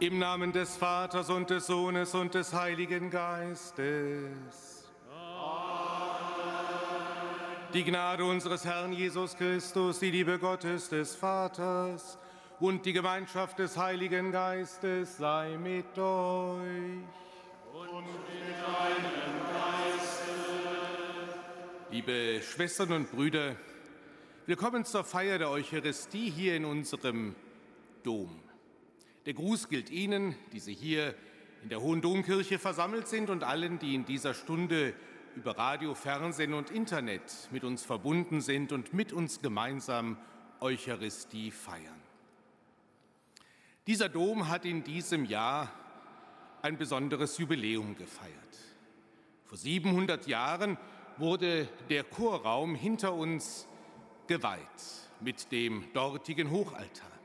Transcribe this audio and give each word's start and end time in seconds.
Im 0.00 0.18
Namen 0.18 0.50
des 0.50 0.78
Vaters 0.78 1.28
und 1.28 1.50
des 1.50 1.66
Sohnes 1.66 2.14
und 2.14 2.32
des 2.32 2.54
Heiligen 2.54 3.10
Geistes. 3.10 4.88
Die 7.74 7.84
Gnade 7.84 8.24
unseres 8.24 8.64
Herrn 8.64 8.94
Jesus 8.94 9.36
Christus, 9.36 9.98
die 9.98 10.10
Liebe 10.10 10.38
Gottes 10.38 10.88
des 10.88 11.14
Vaters 11.14 12.16
und 12.60 12.86
die 12.86 12.94
Gemeinschaft 12.94 13.58
des 13.58 13.76
Heiligen 13.76 14.32
Geistes 14.32 15.18
sei 15.18 15.58
mit 15.58 15.98
euch. 15.98 16.62
Und 17.70 18.06
mit 18.06 18.56
deinem 18.56 19.36
Geiste. 19.52 20.32
Liebe 21.90 22.40
Schwestern 22.40 22.92
und 22.92 23.10
Brüder, 23.10 23.54
willkommen 24.46 24.86
zur 24.86 25.04
Feier 25.04 25.36
der 25.36 25.50
Eucharistie 25.50 26.30
hier 26.30 26.56
in 26.56 26.64
unserem 26.64 27.34
Dom. 28.02 28.49
Der 29.26 29.34
Gruß 29.34 29.68
gilt 29.68 29.90
Ihnen, 29.90 30.34
die 30.52 30.60
Sie 30.60 30.74
hier 30.74 31.14
in 31.62 31.68
der 31.68 31.82
Hohen 31.82 32.00
Domkirche 32.00 32.58
versammelt 32.58 33.06
sind 33.06 33.28
und 33.28 33.44
allen, 33.44 33.78
die 33.78 33.94
in 33.94 34.06
dieser 34.06 34.32
Stunde 34.32 34.94
über 35.36 35.58
Radio, 35.58 35.94
Fernsehen 35.94 36.54
und 36.54 36.70
Internet 36.70 37.48
mit 37.50 37.62
uns 37.62 37.84
verbunden 37.84 38.40
sind 38.40 38.72
und 38.72 38.94
mit 38.94 39.12
uns 39.12 39.42
gemeinsam 39.42 40.16
Eucharistie 40.60 41.50
feiern. 41.50 42.00
Dieser 43.86 44.08
Dom 44.08 44.48
hat 44.48 44.64
in 44.64 44.84
diesem 44.84 45.24
Jahr 45.26 45.70
ein 46.62 46.78
besonderes 46.78 47.36
Jubiläum 47.38 47.96
gefeiert. 47.96 48.34
Vor 49.44 49.58
700 49.58 50.26
Jahren 50.26 50.78
wurde 51.18 51.68
der 51.90 52.04
Chorraum 52.04 52.74
hinter 52.74 53.14
uns 53.14 53.66
geweiht 54.26 54.60
mit 55.20 55.52
dem 55.52 55.84
dortigen 55.92 56.50
Hochaltar. 56.50 57.19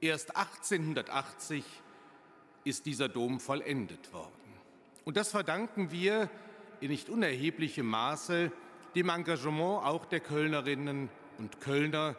Erst 0.00 0.36
1880 0.36 1.64
ist 2.64 2.86
dieser 2.86 3.08
Dom 3.08 3.40
vollendet 3.40 4.12
worden. 4.12 4.32
Und 5.04 5.16
das 5.16 5.30
verdanken 5.30 5.90
wir 5.90 6.28
in 6.80 6.90
nicht 6.90 7.08
unerheblichem 7.08 7.86
Maße 7.86 8.52
dem 8.94 9.08
Engagement 9.08 9.84
auch 9.84 10.04
der 10.04 10.20
Kölnerinnen 10.20 11.08
und 11.38 11.60
Kölner, 11.60 12.16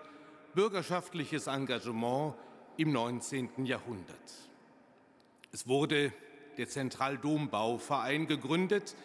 bürgerschaftliches 0.55 1.47
Engagement 1.47 2.33
im 2.77 2.91
19. 2.91 3.65
Jahrhundert. 3.65 4.33
Es 5.51 5.67
wurde 5.67 6.13
der 6.57 6.67
Zentraldombauverein 6.67 8.27
gegründet, 8.27 8.95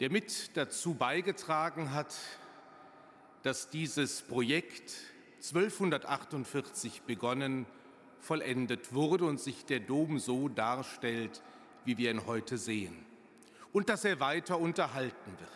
der 0.00 0.10
mit 0.10 0.56
dazu 0.56 0.94
beigetragen 0.94 1.92
hat, 1.92 2.14
dass 3.42 3.70
dieses 3.70 4.22
Projekt 4.22 4.94
1248 5.52 7.02
begonnen, 7.02 7.66
vollendet 8.18 8.94
wurde 8.94 9.26
und 9.26 9.38
sich 9.38 9.66
der 9.66 9.80
Dom 9.80 10.18
so 10.18 10.48
darstellt, 10.48 11.42
wie 11.84 11.98
wir 11.98 12.10
ihn 12.10 12.26
heute 12.26 12.56
sehen. 12.56 13.04
Und 13.72 13.90
dass 13.90 14.06
er 14.06 14.20
weiter 14.20 14.58
unterhalten 14.58 15.32
wird. 15.38 15.50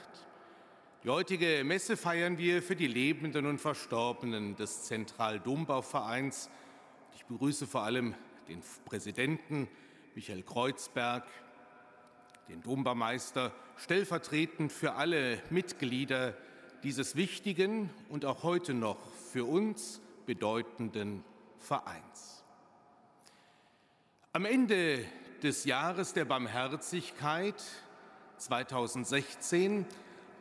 Die 1.05 1.09
heutige 1.09 1.63
Messe 1.65 1.97
feiern 1.97 2.37
wir 2.37 2.63
für 2.63 2.77
die 2.77 2.87
Lebenden 2.87 3.47
und 3.47 3.61
Verstorbenen 3.61 4.57
des 4.57 4.83
Zentraldombauvereins. 4.83 6.51
Ich 7.15 7.25
begrüße 7.25 7.67
vor 7.67 7.85
allem 7.85 8.15
den 8.49 8.61
Präsidenten 8.85 9.69
Michael 10.15 10.43
Kreuzberg, 10.43 11.25
den 12.49 12.63
Dombaumeister, 12.63 13.53
stellvertretend 13.77 14.71
für 14.71 14.95
alle 14.95 15.41
Mitglieder 15.49 16.35
dieses 16.83 17.17
wichtigen 17.17 17.91
und 18.09 18.25
auch 18.25 18.43
heute 18.43 18.75
noch 18.75 18.99
für 19.29 19.45
uns 19.45 20.01
bedeutenden 20.27 21.23
Vereins. 21.59 22.45
Am 24.33 24.45
Ende 24.45 25.05
des 25.43 25.65
Jahres 25.65 26.13
der 26.13 26.25
Barmherzigkeit 26.25 27.63
2016 28.39 29.87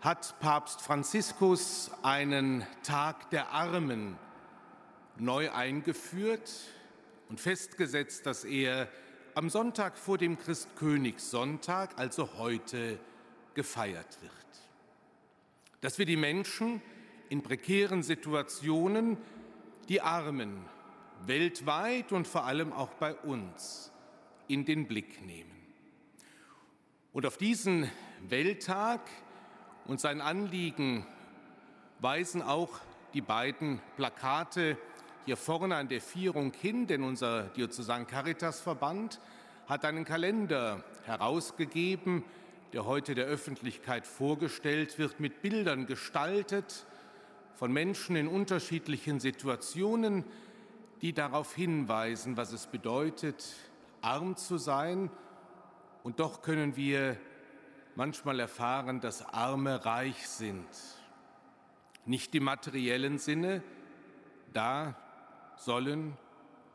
hat 0.01 0.39
Papst 0.39 0.81
Franziskus 0.81 1.91
einen 2.03 2.65
Tag 2.83 3.29
der 3.31 3.49
Armen 3.51 4.17
neu 5.17 5.51
eingeführt 5.51 6.51
und 7.29 7.39
festgesetzt, 7.39 8.25
dass 8.25 8.43
er 8.43 8.87
am 9.35 9.49
Sonntag 9.49 9.97
vor 9.97 10.17
dem 10.17 10.37
Christkönigssonntag, 10.37 11.97
also 11.97 12.37
heute, 12.37 12.99
gefeiert 13.53 14.17
wird. 14.21 14.31
Dass 15.81 15.99
wir 15.99 16.05
die 16.05 16.17
Menschen 16.17 16.81
in 17.29 17.41
prekären 17.41 18.03
Situationen 18.03 19.17
die 19.89 20.01
Armen 20.01 20.65
weltweit 21.25 22.11
und 22.11 22.27
vor 22.27 22.45
allem 22.45 22.73
auch 22.73 22.93
bei 22.93 23.13
uns 23.15 23.91
in 24.47 24.65
den 24.65 24.87
Blick 24.87 25.25
nehmen. 25.25 25.51
Und 27.13 27.25
auf 27.25 27.37
diesen 27.37 27.89
Welttag 28.27 29.01
und 29.85 29.99
sein 29.99 30.21
Anliegen 30.21 31.05
weisen 31.99 32.41
auch 32.41 32.79
die 33.13 33.21
beiden 33.21 33.81
Plakate 33.95 34.77
hier 35.25 35.37
vorne 35.37 35.75
an 35.75 35.89
der 35.89 36.01
Vierung 36.01 36.53
hin, 36.53 36.87
denn 36.87 37.03
unser 37.03 37.43
Diözesan 37.43 38.07
Caritas-Verband 38.07 39.19
hat 39.65 39.83
einen 39.83 40.05
Kalender 40.05 40.83
herausgegeben, 41.05 42.23
der 42.73 42.85
heute 42.85 43.15
der 43.15 43.25
Öffentlichkeit 43.25 44.05
vorgestellt 44.05 44.99
wird, 44.99 45.19
mit 45.19 45.41
Bildern 45.41 45.87
gestaltet 45.87 46.85
von 47.57 47.73
Menschen 47.73 48.15
in 48.15 48.27
unterschiedlichen 48.27 49.19
Situationen, 49.19 50.23
die 51.01 51.11
darauf 51.11 51.55
hinweisen, 51.55 52.37
was 52.37 52.53
es 52.53 52.67
bedeutet, 52.67 53.55
arm 54.01 54.35
zu 54.37 54.59
sein. 54.59 55.09
Und 56.03 56.19
doch 56.19 56.43
können 56.43 56.75
wir 56.75 57.17
manchmal 57.95 58.39
erfahren, 58.39 59.01
dass 59.01 59.25
Arme 59.25 59.83
reich 59.85 60.27
sind. 60.27 60.67
Nicht 62.05 62.35
im 62.35 62.43
materiellen 62.43 63.17
Sinne, 63.17 63.63
da 64.53 64.95
sollen 65.55 66.15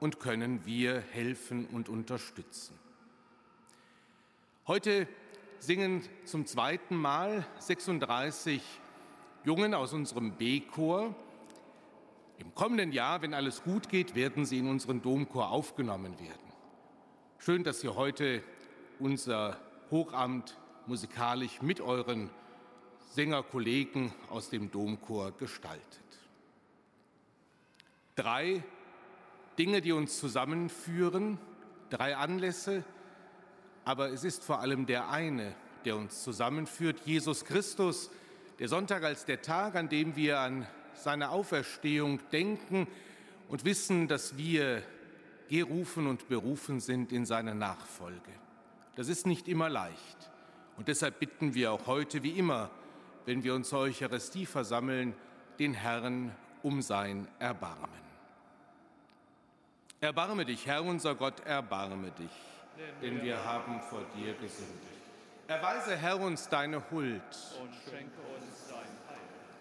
und 0.01 0.19
können 0.19 0.67
wir 0.67 1.01
helfen 1.13 1.67
und 1.67 1.89
unterstützen. 1.89 2.77
Heute 4.67 5.07
singen 5.61 6.03
zum 6.25 6.45
zweiten 6.45 6.97
Mal 6.97 7.47
36 7.61 8.61
Jungen 9.45 9.75
aus 9.75 9.93
unserem 9.93 10.33
B-Chor. 10.33 11.15
Im 12.39 12.55
kommenden 12.55 12.93
Jahr, 12.93 13.23
wenn 13.23 13.35
alles 13.35 13.63
gut 13.63 13.89
geht, 13.89 14.15
werden 14.15 14.45
sie 14.45 14.59
in 14.59 14.69
unseren 14.69 15.03
Domchor 15.03 15.51
aufgenommen 15.51 16.19
werden. 16.21 16.53
Schön, 17.39 17.65
dass 17.65 17.83
ihr 17.83 17.97
heute 17.97 18.43
unser 19.01 19.59
Hochamt 19.91 20.57
musikalisch 20.87 21.61
mit 21.61 21.81
euren 21.81 22.31
Sängerkollegen 23.11 24.13
aus 24.31 24.49
dem 24.49 24.71
Domchor 24.71 25.33
gestaltet. 25.33 25.83
Drei 28.15 28.63
Dinge, 29.59 29.81
die 29.81 29.93
uns 29.93 30.19
zusammenführen, 30.19 31.39
drei 31.91 32.17
Anlässe, 32.17 32.85
aber 33.85 34.11
es 34.11 34.23
ist 34.23 34.45
vor 34.45 34.61
allem 34.61 34.87
der 34.87 35.11
eine, 35.11 35.55
der 35.85 35.97
uns 35.97 36.23
zusammenführt, 36.23 37.01
Jesus 37.05 37.45
Christus, 37.45 38.11
der 38.63 38.69
Sonntag 38.69 39.03
als 39.03 39.25
der 39.25 39.43
Tag, 39.43 39.75
an 39.75 39.89
dem 39.89 40.15
wir 40.15 40.39
an 40.39 40.65
seine 40.95 41.31
Auferstehung 41.31 42.21
denken 42.31 42.87
und 43.49 43.65
wissen, 43.65 44.07
dass 44.07 44.39
wir 44.39 44.85
gerufen 45.49 46.07
und 46.07 46.29
berufen 46.29 46.79
sind 46.79 47.11
in 47.11 47.27
seine 47.27 47.57
Nachfolge. 47.57 48.31
Das 48.95 49.09
ist 49.09 49.27
nicht 49.27 49.49
immer 49.49 49.69
leicht. 49.69 50.31
Und 50.77 50.87
deshalb 50.87 51.19
bitten 51.19 51.55
wir 51.55 51.73
auch 51.73 51.89
heute, 51.89 52.23
wie 52.23 52.39
immer, 52.39 52.71
wenn 53.27 53.43
wir 53.43 53.55
uns 53.55 53.69
zur 53.69 53.81
Eucharistie 53.81 54.47
versammeln, 54.47 55.13
den 55.59 55.75
Herrn 55.75 56.31
um 56.63 56.83
sein 56.83 57.27
Erbarmen. 57.41 57.91
Erbarme 60.01 60.47
dich, 60.47 60.67
Herr 60.67 60.85
unser 60.85 61.17
Gott, 61.17 61.41
erbarme 61.41 62.13
dich 62.13 62.31
denn 63.01 63.23
wir 63.23 63.45
haben 63.45 63.81
vor 63.81 64.05
dir 64.17 64.35
gesündigt. 64.35 65.03
Erweise, 65.49 65.97
Herr, 65.97 66.19
uns 66.19 66.49
deine 66.49 66.83
Huld 66.91 67.21
und 67.61 67.75
schenke 67.85 68.21
uns. 68.37 68.52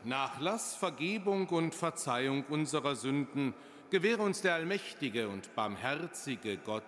Nachlass, 0.03 0.75
Vergebung 0.75 1.48
und 1.48 1.75
Verzeihung 1.75 2.43
unserer 2.50 2.96
Sünden 2.96 3.53
gewähre 3.91 4.24
uns 4.24 4.41
der 4.41 4.55
allmächtige 4.55 5.27
und 5.27 5.53
barmherzige 5.55 6.58
Gott 6.58 6.84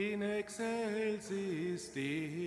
in 0.00 0.22
excelsis 0.22 1.88
Deo. 1.88 2.39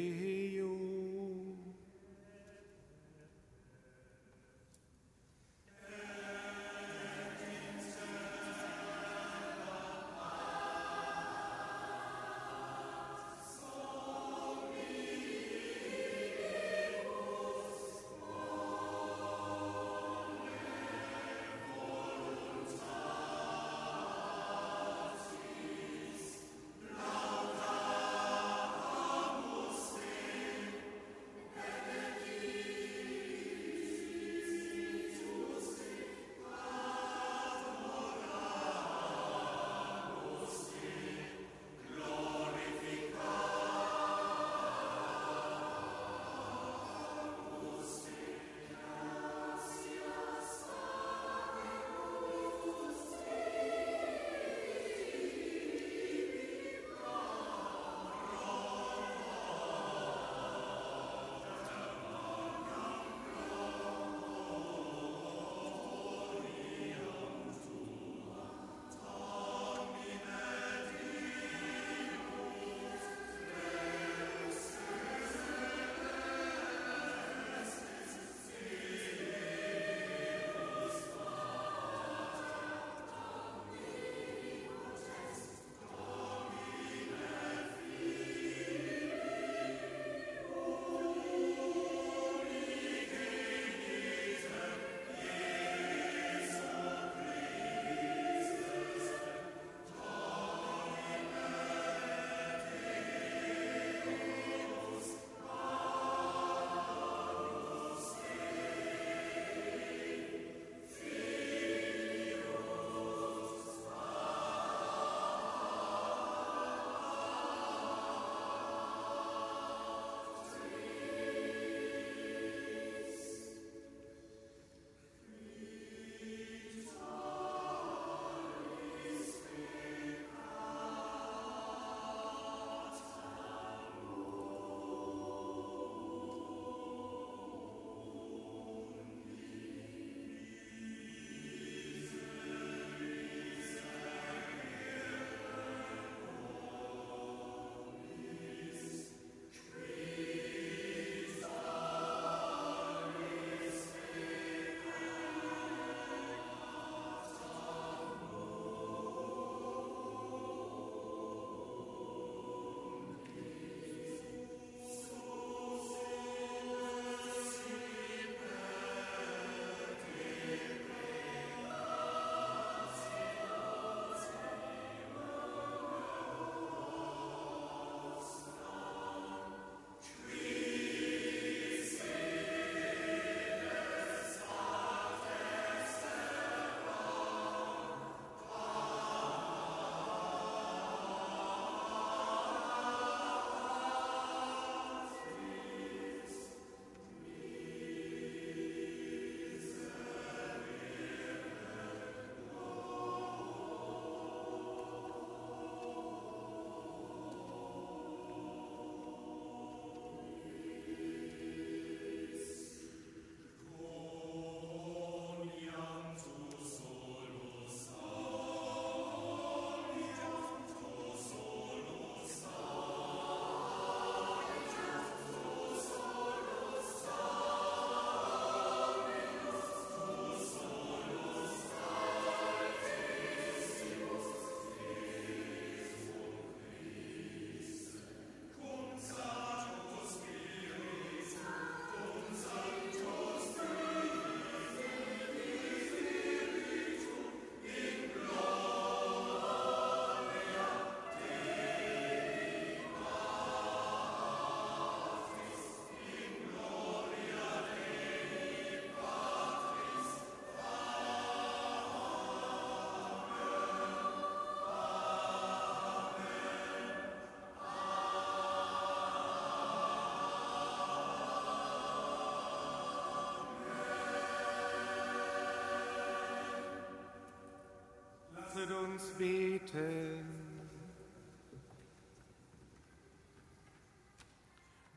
uns 278.74 279.04
beten. 279.18 280.26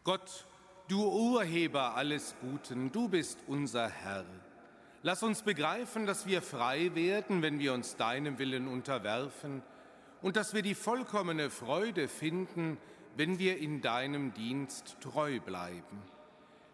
Gott, 0.04 0.46
du 0.88 1.04
Urheber 1.04 1.96
alles 1.96 2.34
Guten, 2.40 2.92
du 2.92 3.08
bist 3.08 3.38
unser 3.46 3.88
Herr. 3.88 4.24
Lass 5.02 5.22
uns 5.22 5.42
begreifen, 5.42 6.06
dass 6.06 6.26
wir 6.26 6.42
frei 6.42 6.94
werden, 6.94 7.42
wenn 7.42 7.58
wir 7.58 7.74
uns 7.74 7.96
deinem 7.96 8.38
Willen 8.38 8.68
unterwerfen 8.68 9.62
und 10.22 10.36
dass 10.36 10.54
wir 10.54 10.62
die 10.62 10.74
vollkommene 10.74 11.50
Freude 11.50 12.08
finden, 12.08 12.78
wenn 13.16 13.38
wir 13.38 13.58
in 13.58 13.82
deinem 13.82 14.34
Dienst 14.34 14.96
treu 15.00 15.40
bleiben. 15.40 16.02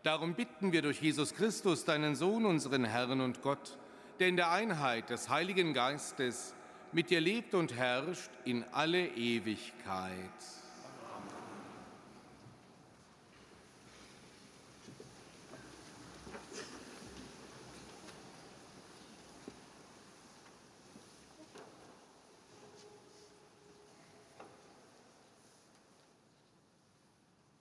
Darum 0.02 0.34
bitten 0.34 0.72
wir 0.72 0.82
durch 0.82 1.00
Jesus 1.00 1.34
Christus, 1.34 1.84
deinen 1.84 2.16
Sohn, 2.16 2.44
unseren 2.44 2.84
Herrn 2.84 3.20
und 3.20 3.42
Gott, 3.42 3.78
der 4.18 4.28
in 4.28 4.36
der 4.36 4.50
Einheit 4.50 5.10
des 5.10 5.28
Heiligen 5.28 5.74
Geistes 5.74 6.54
mit 6.92 7.08
dir 7.08 7.20
lebt 7.20 7.54
und 7.54 7.74
herrscht 7.74 8.30
in 8.44 8.64
alle 8.72 9.06
Ewigkeit. 9.08 10.18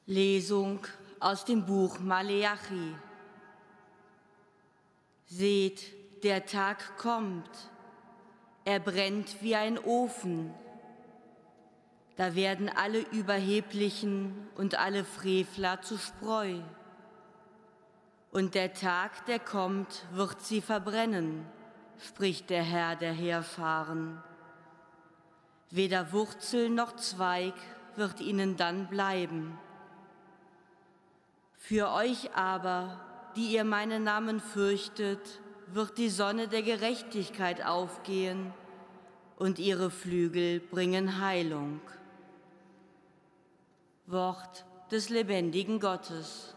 Lesung 0.07 0.85
aus 1.21 1.45
dem 1.45 1.65
Buch 1.65 1.99
Maleachi. 1.99 2.95
Seht, 5.25 6.23
der 6.23 6.45
Tag 6.45 6.97
kommt, 6.97 7.49
er 8.65 8.79
brennt 8.79 9.41
wie 9.41 9.55
ein 9.55 9.77
Ofen. 9.77 10.53
Da 12.15 12.35
werden 12.35 12.69
alle 12.69 12.99
Überheblichen 12.99 14.47
und 14.55 14.75
alle 14.75 15.03
Frevler 15.03 15.81
zu 15.81 15.97
Spreu. 15.97 16.59
Und 18.31 18.55
der 18.55 18.73
Tag, 18.73 19.25
der 19.25 19.39
kommt, 19.39 20.05
wird 20.13 20.41
sie 20.41 20.61
verbrennen, 20.61 21.45
spricht 21.99 22.49
der 22.49 22.63
Herr 22.63 22.95
der 22.95 23.13
Heerfahren. 23.13 24.21
Weder 25.69 26.11
Wurzel 26.11 26.69
noch 26.69 26.95
Zweig 26.95 27.55
wird 27.95 28.21
ihnen 28.21 28.57
dann 28.57 28.87
bleiben 28.87 29.57
für 31.61 31.91
euch 31.91 32.35
aber, 32.35 32.99
die 33.35 33.53
ihr 33.53 33.63
meinen 33.63 34.03
Namen 34.03 34.39
fürchtet, 34.39 35.40
wird 35.73 35.97
die 35.97 36.09
Sonne 36.09 36.47
der 36.47 36.61
Gerechtigkeit 36.61 37.65
aufgehen 37.65 38.53
und 39.37 39.59
ihre 39.59 39.89
Flügel 39.89 40.59
bringen 40.59 41.19
Heilung. 41.19 41.81
Wort 44.05 44.65
des 44.91 45.09
lebendigen 45.09 45.79
Gottes. 45.79 46.53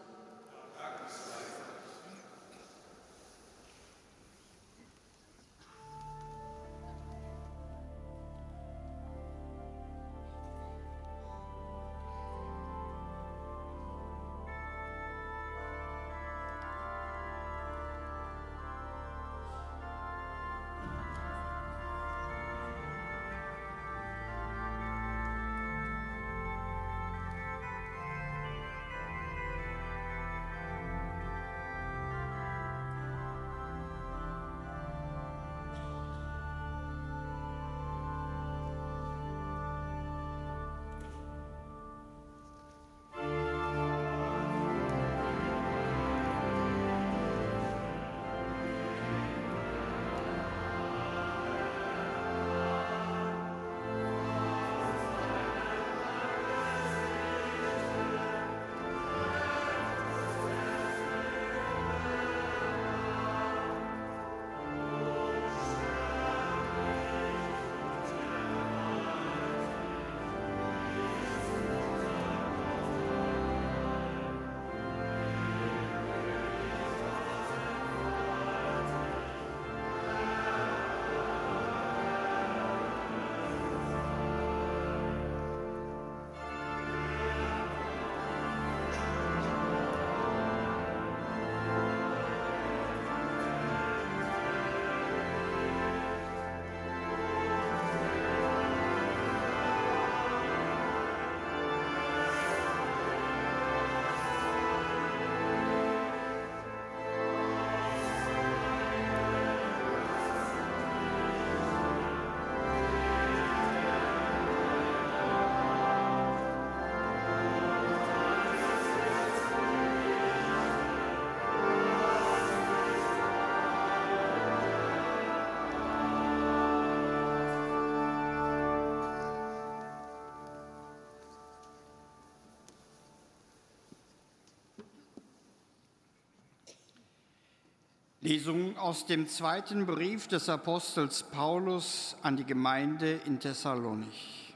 Lesung 138.24 138.78
aus 138.78 139.04
dem 139.04 139.28
zweiten 139.28 139.84
Brief 139.84 140.28
des 140.28 140.48
Apostels 140.48 141.24
Paulus 141.24 142.16
an 142.22 142.38
die 142.38 142.46
Gemeinde 142.46 143.20
in 143.26 143.38
Thessalonich. 143.38 144.54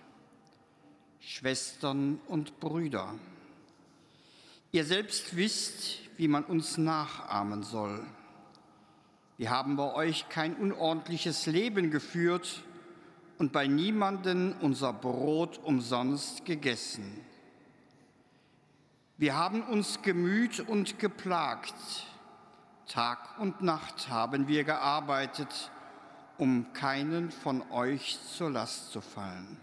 Schwestern 1.21 2.19
und 2.29 2.61
Brüder, 2.61 3.15
ihr 4.73 4.87
selbst 4.87 5.37
wisst, 5.37 5.99
wie 6.17 6.29
man 6.29 6.45
uns 6.45 6.79
nachahmen 6.79 7.63
soll. 7.63 8.03
Wir 9.37 9.51
haben 9.51 9.77
bei 9.77 9.93
euch 9.93 10.31
kein 10.31 10.57
unordentliches 10.57 11.45
Leben 11.45 11.91
geführt 11.91 12.63
und 13.37 13.53
bei 13.53 13.67
niemanden 13.67 14.55
unser 14.63 14.95
Brot 14.95 15.61
umsonst 15.63 16.47
gegessen. 16.47 17.21
Wir 19.19 19.37
haben 19.37 19.61
uns 19.61 20.01
gemüht 20.01 20.59
und 20.59 20.99
geplagt, 20.99 21.75
Tag 22.88 23.38
und 23.38 23.61
Nacht 23.61 24.09
haben 24.09 24.48
wir 24.48 24.64
gearbeitet, 24.64 25.70
um 26.38 26.72
keinen 26.72 27.31
von 27.31 27.62
euch 27.70 28.18
zur 28.35 28.51
Last 28.51 28.92
zu 28.92 29.03
fallen. 29.03 29.59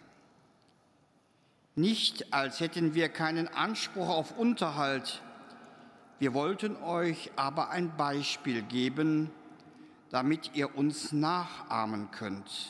Nicht 1.73 2.33
als 2.33 2.59
hätten 2.59 2.93
wir 2.93 3.09
keinen 3.09 3.47
Anspruch 3.47 4.09
auf 4.09 4.37
Unterhalt, 4.37 5.23
wir 6.19 6.35
wollten 6.35 6.77
euch 6.77 7.31
aber 7.35 7.71
ein 7.71 7.97
Beispiel 7.97 8.61
geben, 8.61 9.31
damit 10.11 10.51
ihr 10.53 10.77
uns 10.77 11.11
nachahmen 11.11 12.11
könnt. 12.11 12.67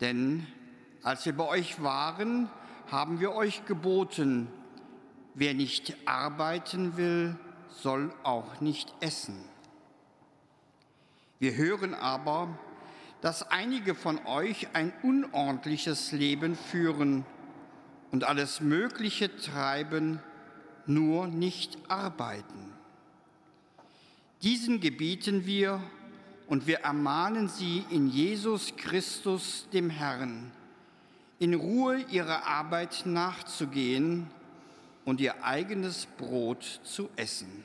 Denn 0.00 0.46
als 1.04 1.24
wir 1.24 1.36
bei 1.36 1.46
euch 1.46 1.82
waren, 1.82 2.50
haben 2.90 3.20
wir 3.20 3.32
euch 3.32 3.64
geboten, 3.64 4.48
wer 5.34 5.54
nicht 5.54 5.96
arbeiten 6.04 6.96
will, 6.96 7.36
soll 7.82 8.12
auch 8.24 8.60
nicht 8.60 8.92
essen. 9.00 9.36
Wir 11.38 11.54
hören 11.54 11.94
aber, 11.94 12.58
dass 13.20 13.48
einige 13.50 13.94
von 13.94 14.24
euch 14.26 14.68
ein 14.74 14.92
unordentliches 15.02 16.12
Leben 16.12 16.56
führen 16.56 17.24
und 18.10 18.24
alles 18.24 18.60
Mögliche 18.60 19.36
treiben, 19.36 20.20
nur 20.86 21.26
nicht 21.26 21.78
arbeiten. 21.88 22.72
Diesen 24.42 24.80
gebieten 24.80 25.46
wir 25.46 25.82
und 26.46 26.66
wir 26.66 26.80
ermahnen 26.80 27.48
sie 27.48 27.84
in 27.90 28.08
Jesus 28.08 28.74
Christus, 28.76 29.68
dem 29.72 29.90
Herrn, 29.90 30.50
in 31.38 31.54
Ruhe 31.54 32.04
ihrer 32.10 32.46
Arbeit 32.46 33.02
nachzugehen 33.04 34.30
und 35.04 35.20
ihr 35.20 35.44
eigenes 35.44 36.06
Brot 36.06 36.80
zu 36.84 37.08
essen. 37.16 37.64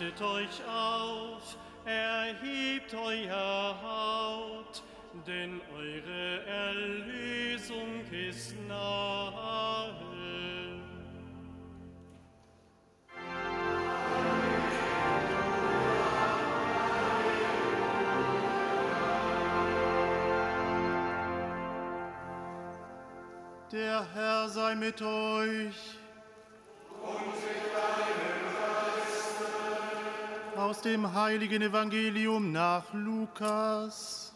Richtet 0.00 0.22
euch 0.22 0.62
auf, 0.66 1.58
erhebt 1.84 2.94
euer 2.94 3.76
Haupt, 3.82 4.82
denn 5.26 5.60
eure 5.76 6.46
Erlösung 6.46 8.00
ist 8.10 8.56
nahe. 8.66 9.60
Der 23.70 24.06
Herr 24.14 24.48
sei 24.48 24.74
mit 24.76 25.02
euch. 25.02 25.99
Aus 30.70 30.82
dem 30.82 31.14
heiligen 31.14 31.62
Evangelium 31.62 32.52
nach 32.52 32.94
Lukas. 32.94 34.32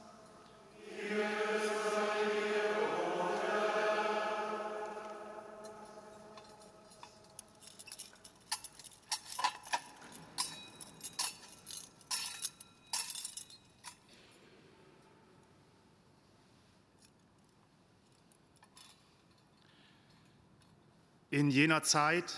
In 21.30 21.48
jener 21.50 21.84
Zeit, 21.84 22.34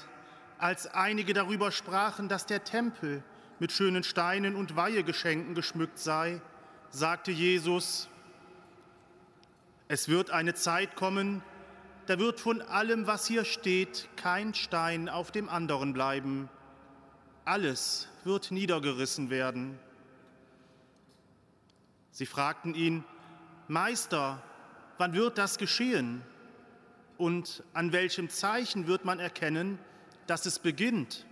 als 0.59 0.87
einige 0.87 1.33
darüber 1.33 1.73
sprachen, 1.73 2.29
dass 2.29 2.45
der 2.45 2.63
Tempel 2.63 3.25
mit 3.59 3.73
schönen 3.73 4.05
Steinen 4.05 4.55
und 4.55 4.77
Weihegeschenken 4.77 5.55
geschmückt 5.55 5.99
sei, 5.99 6.41
sagte 6.91 7.31
Jesus, 7.33 8.09
es 9.89 10.09
wird 10.09 10.31
eine 10.31 10.55
Zeit 10.55 10.97
kommen, 10.97 11.43
da 12.07 12.19
wird 12.19 12.41
von 12.41 12.63
allem, 12.63 13.07
was 13.07 13.27
hier 13.27 13.45
steht, 13.45 14.09
kein 14.17 14.55
Stein 14.55 15.09
auf 15.09 15.31
dem 15.31 15.49
anderen 15.49 15.93
bleiben. 15.93 16.49
Alles 17.45 18.09
wird 18.25 18.51
niedergerissen 18.51 19.31
werden. 19.31 19.79
Sie 22.11 22.27
fragten 22.27 22.75
ihn, 22.75 23.05
Meister, 23.69 24.43
wann 24.99 25.13
wird 25.15 25.39
das 25.39 25.59
geschehen? 25.59 26.23
Und 27.19 27.63
an 27.73 27.93
welchem 27.93 28.29
Zeichen 28.29 28.87
wird 28.87 29.05
man 29.05 29.19
erkennen, 29.19 29.79
dass 30.27 30.47
es 30.47 30.59
beginnt? 30.59 31.27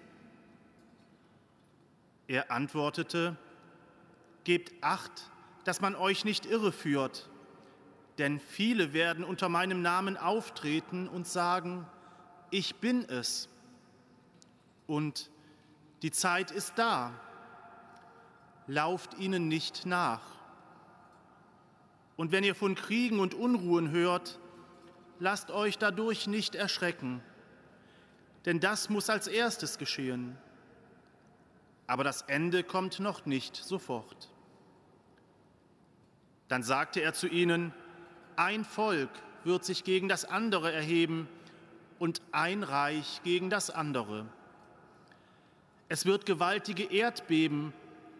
Er 2.27 2.51
antwortete, 2.51 3.37
Gebt 4.45 4.75
acht, 4.83 5.31
dass 5.65 5.81
man 5.81 5.95
euch 5.95 6.27
nicht 6.27 6.45
irreführt, 6.45 7.31
denn 8.19 8.39
viele 8.39 8.93
werden 8.93 9.25
unter 9.25 9.49
meinem 9.49 9.81
Namen 9.81 10.19
auftreten 10.19 11.09
und 11.09 11.27
sagen, 11.27 11.87
ich 12.51 12.77
bin 12.77 13.09
es. 13.09 13.49
Und 14.87 15.31
die 16.03 16.11
Zeit 16.11 16.51
ist 16.51 16.75
da. 16.77 17.19
Lauft 18.67 19.15
ihnen 19.15 19.49
nicht 19.49 19.87
nach. 19.87 20.21
Und 22.17 22.31
wenn 22.31 22.45
ihr 22.45 22.55
von 22.55 22.75
Kriegen 22.75 23.19
und 23.19 23.33
Unruhen 23.33 23.91
hört, 23.91 24.39
lasst 25.19 25.51
euch 25.51 25.79
dadurch 25.79 26.27
nicht 26.27 26.55
erschrecken, 26.55 27.23
denn 28.45 28.61
das 28.61 28.91
muss 28.91 29.09
als 29.09 29.27
erstes 29.27 29.79
geschehen 29.79 30.37
aber 31.87 32.05
das 32.05 32.23
Ende 32.23 32.65
kommt 32.65 33.01
noch 33.01 33.27
nicht 33.27 33.57
sofort. 33.57 34.31
Dann 36.49 36.63
sagte 36.63 37.01
er 37.01 37.15
zu 37.15 37.27
ihnen, 37.27 37.73
ein 38.37 38.65
Volk 38.65 39.11
wird 39.45 39.65
sich 39.65 39.85
gegen 39.85 40.09
das 40.09 40.25
andere 40.25 40.73
erheben 40.73 41.29
und 41.99 42.23
ein 42.33 42.63
Reich 42.63 43.21
gegen 43.25 43.51
das 43.51 43.71
andere. 43.71 44.27
Es 45.89 46.07
wird 46.07 46.27
gewaltige 46.27 46.85
Erdbeben 46.85 47.73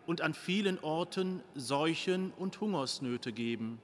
und 0.07 0.21
an 0.21 0.35
vielen 0.35 0.79
Orten 0.81 1.43
Seuchen 1.55 2.31
und 2.33 2.61
Hungersnöte 2.61 3.33
geben. 3.33 3.81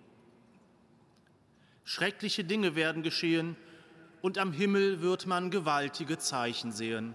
Schreckliche 1.85 2.45
Dinge 2.45 2.75
werden 2.77 3.03
geschehen 3.03 3.57
und 4.23 4.39
am 4.39 4.53
Himmel 4.53 5.01
wird 5.01 5.27
man 5.27 5.51
gewaltige 5.51 6.19
Zeichen 6.19 6.73
sehen. 6.73 7.15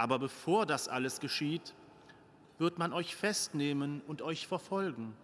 Aber 0.00 0.18
bevor 0.18 0.64
das 0.64 0.88
alles 0.88 1.20
geschieht, 1.20 1.74
wird 2.56 2.78
man 2.78 2.94
euch 2.94 3.14
festnehmen 3.14 4.00
und 4.06 4.22
euch 4.22 4.46
verfolgen. 4.46 5.14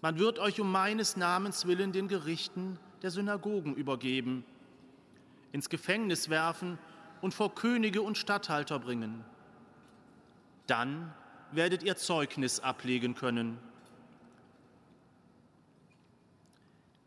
Man 0.00 0.20
wird 0.20 0.38
euch 0.38 0.60
um 0.60 0.70
meines 0.70 1.16
Namens 1.16 1.66
willen 1.66 1.90
den 1.90 2.06
Gerichten 2.06 2.78
der 3.02 3.10
Synagogen 3.10 3.74
übergeben, 3.74 4.44
ins 5.50 5.68
Gefängnis 5.68 6.28
werfen 6.28 6.78
und 7.20 7.34
vor 7.34 7.52
Könige 7.52 8.00
und 8.00 8.16
Statthalter 8.16 8.78
bringen. 8.78 9.24
Dann 10.68 11.12
werdet 11.50 11.82
ihr 11.82 11.96
Zeugnis 11.96 12.60
ablegen 12.60 13.16
können. 13.16 13.58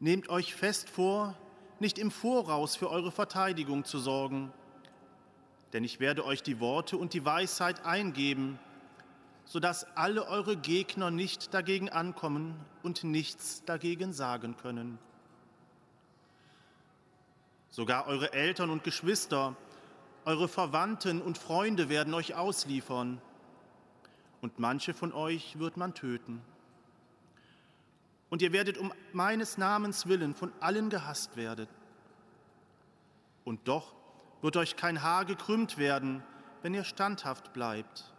Nehmt 0.01 0.27
euch 0.27 0.53
fest 0.53 0.89
vor, 0.89 1.33
nicht 1.79 1.97
im 1.97 2.11
Voraus 2.11 2.75
für 2.75 2.89
eure 2.89 3.13
Verteidigung 3.13 3.85
zu 3.85 3.99
sorgen 3.99 4.51
denn 5.73 5.83
ich 5.83 5.99
werde 5.99 6.25
euch 6.25 6.43
die 6.43 6.59
Worte 6.59 6.97
und 6.97 7.13
die 7.13 7.25
Weisheit 7.25 7.85
eingeben, 7.85 8.59
sodass 9.45 9.85
alle 9.95 10.27
eure 10.27 10.57
Gegner 10.57 11.11
nicht 11.11 11.53
dagegen 11.53 11.89
ankommen 11.89 12.55
und 12.83 13.03
nichts 13.03 13.63
dagegen 13.65 14.13
sagen 14.13 14.55
können. 14.57 14.97
Sogar 17.69 18.07
eure 18.07 18.33
Eltern 18.33 18.69
und 18.69 18.83
Geschwister, 18.83 19.55
eure 20.25 20.47
Verwandten 20.47 21.21
und 21.21 21.37
Freunde 21.37 21.89
werden 21.89 22.13
euch 22.13 22.35
ausliefern, 22.35 23.21
und 24.41 24.57
manche 24.57 24.93
von 24.93 25.13
euch 25.13 25.59
wird 25.59 25.77
man 25.77 25.93
töten. 25.93 26.41
Und 28.29 28.41
ihr 28.41 28.53
werdet 28.53 28.77
um 28.77 28.91
meines 29.13 29.57
Namens 29.57 30.07
willen 30.07 30.33
von 30.33 30.51
allen 30.59 30.89
gehasst 30.89 31.37
werden. 31.37 31.67
Und 33.43 33.67
doch 33.67 33.93
wird 34.41 34.57
euch 34.57 34.75
kein 34.75 35.01
Haar 35.01 35.25
gekrümmt 35.25 35.77
werden, 35.77 36.23
wenn 36.61 36.73
ihr 36.73 36.83
standhaft 36.83 37.53
bleibt. 37.53 38.11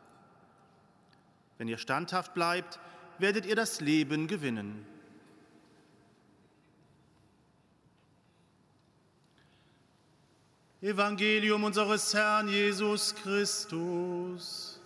Wenn 1.58 1.68
ihr 1.68 1.78
standhaft 1.78 2.34
bleibt, 2.34 2.80
werdet 3.18 3.46
ihr 3.46 3.56
das 3.56 3.80
Leben 3.80 4.26
gewinnen. 4.26 4.86
Evangelium 10.80 11.62
unseres 11.62 12.12
Herrn 12.12 12.48
Jesus 12.48 13.14
Christus. 13.14 14.80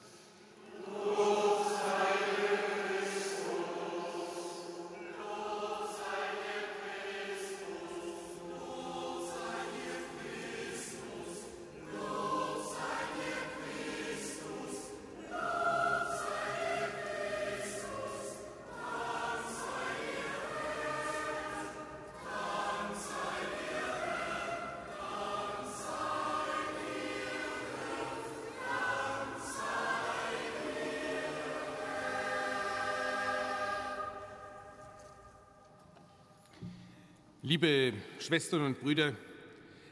Liebe 37.48 37.92
Schwestern 38.18 38.66
und 38.66 38.80
Brüder, 38.80 39.12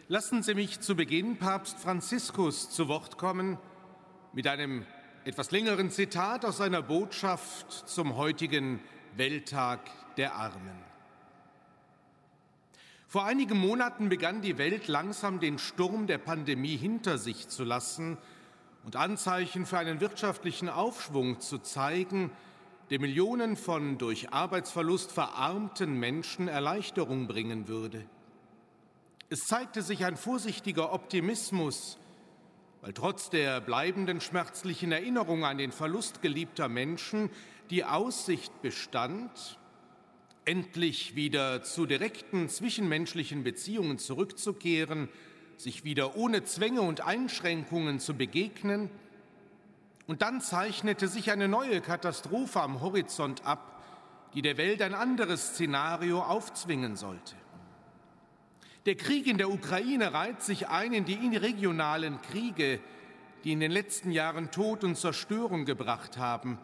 lassen 0.08 0.42
Sie 0.42 0.54
mich 0.54 0.80
zu 0.80 0.96
Beginn 0.96 1.36
Papst 1.36 1.78
Franziskus 1.78 2.68
zu 2.70 2.88
Wort 2.88 3.16
kommen 3.16 3.58
mit 4.32 4.48
einem 4.48 4.84
etwas 5.24 5.52
längeren 5.52 5.92
Zitat 5.92 6.44
aus 6.44 6.56
seiner 6.56 6.82
Botschaft 6.82 7.70
zum 7.88 8.16
heutigen 8.16 8.80
Welttag 9.14 9.88
der 10.16 10.34
Armen. 10.34 10.82
Vor 13.06 13.24
einigen 13.24 13.58
Monaten 13.58 14.08
begann 14.08 14.42
die 14.42 14.58
Welt 14.58 14.88
langsam 14.88 15.38
den 15.38 15.60
Sturm 15.60 16.08
der 16.08 16.18
Pandemie 16.18 16.76
hinter 16.76 17.18
sich 17.18 17.46
zu 17.46 17.62
lassen 17.62 18.18
und 18.82 18.96
Anzeichen 18.96 19.64
für 19.64 19.78
einen 19.78 20.00
wirtschaftlichen 20.00 20.68
Aufschwung 20.68 21.38
zu 21.38 21.58
zeigen, 21.58 22.32
der 22.94 23.00
Millionen 23.00 23.57
von 23.57 23.98
durch 23.98 24.33
Arbeitsverlust 24.33 25.11
verarmten 25.11 25.98
Menschen 25.98 26.46
Erleichterung 26.46 27.26
bringen 27.26 27.66
würde. 27.66 28.04
Es 29.28 29.48
zeigte 29.48 29.83
sich 29.83 30.04
ein 30.04 30.16
vorsichtiger 30.16 30.92
Optimismus, 30.92 31.98
weil 32.83 32.92
trotz 32.92 33.30
der 33.30 33.61
bleibenden 33.61 34.20
schmerzlichen 34.20 34.92
Erinnerung 34.92 35.44
an 35.44 35.59
den 35.59 35.72
Verlust 35.72 36.22
geliebter 36.22 36.68
Menschen 36.68 37.30
die 37.68 37.85
Aussicht 37.85 38.62
bestand, 38.62 39.59
endlich 40.44 41.16
wieder 41.16 41.64
zu 41.64 41.87
direkten 41.87 42.48
zwischenmenschlichen 42.48 43.42
Beziehungen 43.42 43.98
zurückzukehren, 43.98 45.09
sich 45.57 45.83
wieder 45.83 46.16
ohne 46.16 46.44
Zwänge 46.44 46.83
und 46.83 47.00
Einschränkungen 47.00 47.98
zu 47.98 48.14
begegnen 48.14 48.88
und 50.06 50.22
dann 50.22 50.40
zeichnete 50.40 51.08
sich 51.08 51.30
eine 51.30 51.48
neue 51.48 51.80
Katastrophe 51.80 52.60
am 52.60 52.80
Horizont 52.80 53.44
ab, 53.46 53.82
die 54.34 54.42
der 54.42 54.56
Welt 54.56 54.82
ein 54.82 54.94
anderes 54.94 55.50
Szenario 55.50 56.20
aufzwingen 56.20 56.96
sollte. 56.96 57.36
Der 58.86 58.96
Krieg 58.96 59.26
in 59.26 59.38
der 59.38 59.50
Ukraine 59.50 60.12
reiht 60.12 60.42
sich 60.42 60.68
ein 60.68 60.92
in 60.92 61.06
die 61.06 61.36
regionalen 61.36 62.20
Kriege, 62.20 62.80
die 63.44 63.52
in 63.52 63.60
den 63.60 63.70
letzten 63.70 64.10
Jahren 64.10 64.50
Tod 64.50 64.84
und 64.84 64.96
Zerstörung 64.96 65.64
gebracht 65.64 66.18
haben. 66.18 66.58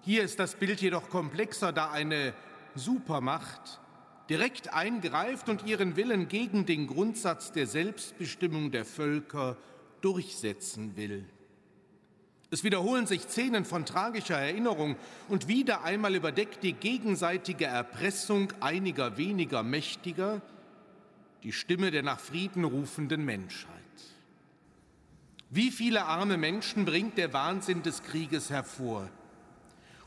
Hier 0.00 0.24
ist 0.24 0.40
das 0.40 0.56
Bild 0.56 0.80
jedoch 0.80 1.08
komplexer, 1.08 1.72
da 1.72 1.90
eine 1.90 2.34
Supermacht 2.74 3.80
direkt 4.28 4.72
eingreift 4.72 5.48
und 5.48 5.66
ihren 5.66 5.96
Willen 5.96 6.26
gegen 6.26 6.66
den 6.66 6.86
Grundsatz 6.86 7.52
der 7.52 7.66
Selbstbestimmung 7.66 8.70
der 8.70 8.84
Völker 8.84 9.56
durchsetzen 10.00 10.96
will. 10.96 11.28
Es 12.52 12.64
wiederholen 12.64 13.06
sich 13.06 13.22
Szenen 13.22 13.64
von 13.64 13.86
tragischer 13.86 14.36
Erinnerung 14.36 14.96
und 15.30 15.48
wieder 15.48 15.84
einmal 15.84 16.14
überdeckt 16.14 16.62
die 16.62 16.74
gegenseitige 16.74 17.64
Erpressung 17.64 18.52
einiger 18.60 19.16
weniger 19.16 19.62
Mächtiger 19.62 20.42
die 21.42 21.52
Stimme 21.52 21.90
der 21.90 22.02
nach 22.02 22.20
Frieden 22.20 22.64
rufenden 22.64 23.24
Menschheit. 23.24 23.72
Wie 25.48 25.70
viele 25.70 26.04
arme 26.04 26.36
Menschen 26.36 26.84
bringt 26.84 27.16
der 27.16 27.32
Wahnsinn 27.32 27.82
des 27.82 28.02
Krieges 28.02 28.50
hervor? 28.50 29.08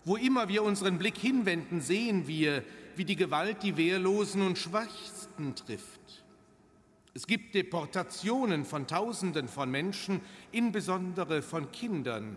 Wo 0.03 0.15
immer 0.15 0.47
wir 0.47 0.61
unseren 0.61 0.99
Blick 0.99 1.17
hinwenden, 1.17 1.81
sehen 1.81 2.27
wir, 2.27 2.63
wie 2.95 3.05
die 3.05 3.15
Gewalt 3.15 3.63
die 3.63 3.75
Wehrlosen 3.75 4.43
und 4.43 4.59
Schwächsten 4.59 5.55
trifft. 5.55 6.24
Es 7.15 7.27
gibt 7.27 7.55
Deportationen 7.55 8.65
von 8.65 8.87
Tausenden 8.87 9.47
von 9.47 9.71
Menschen, 9.71 10.19
insbesondere 10.51 11.41
von 11.41 11.71
Kindern, 11.71 12.35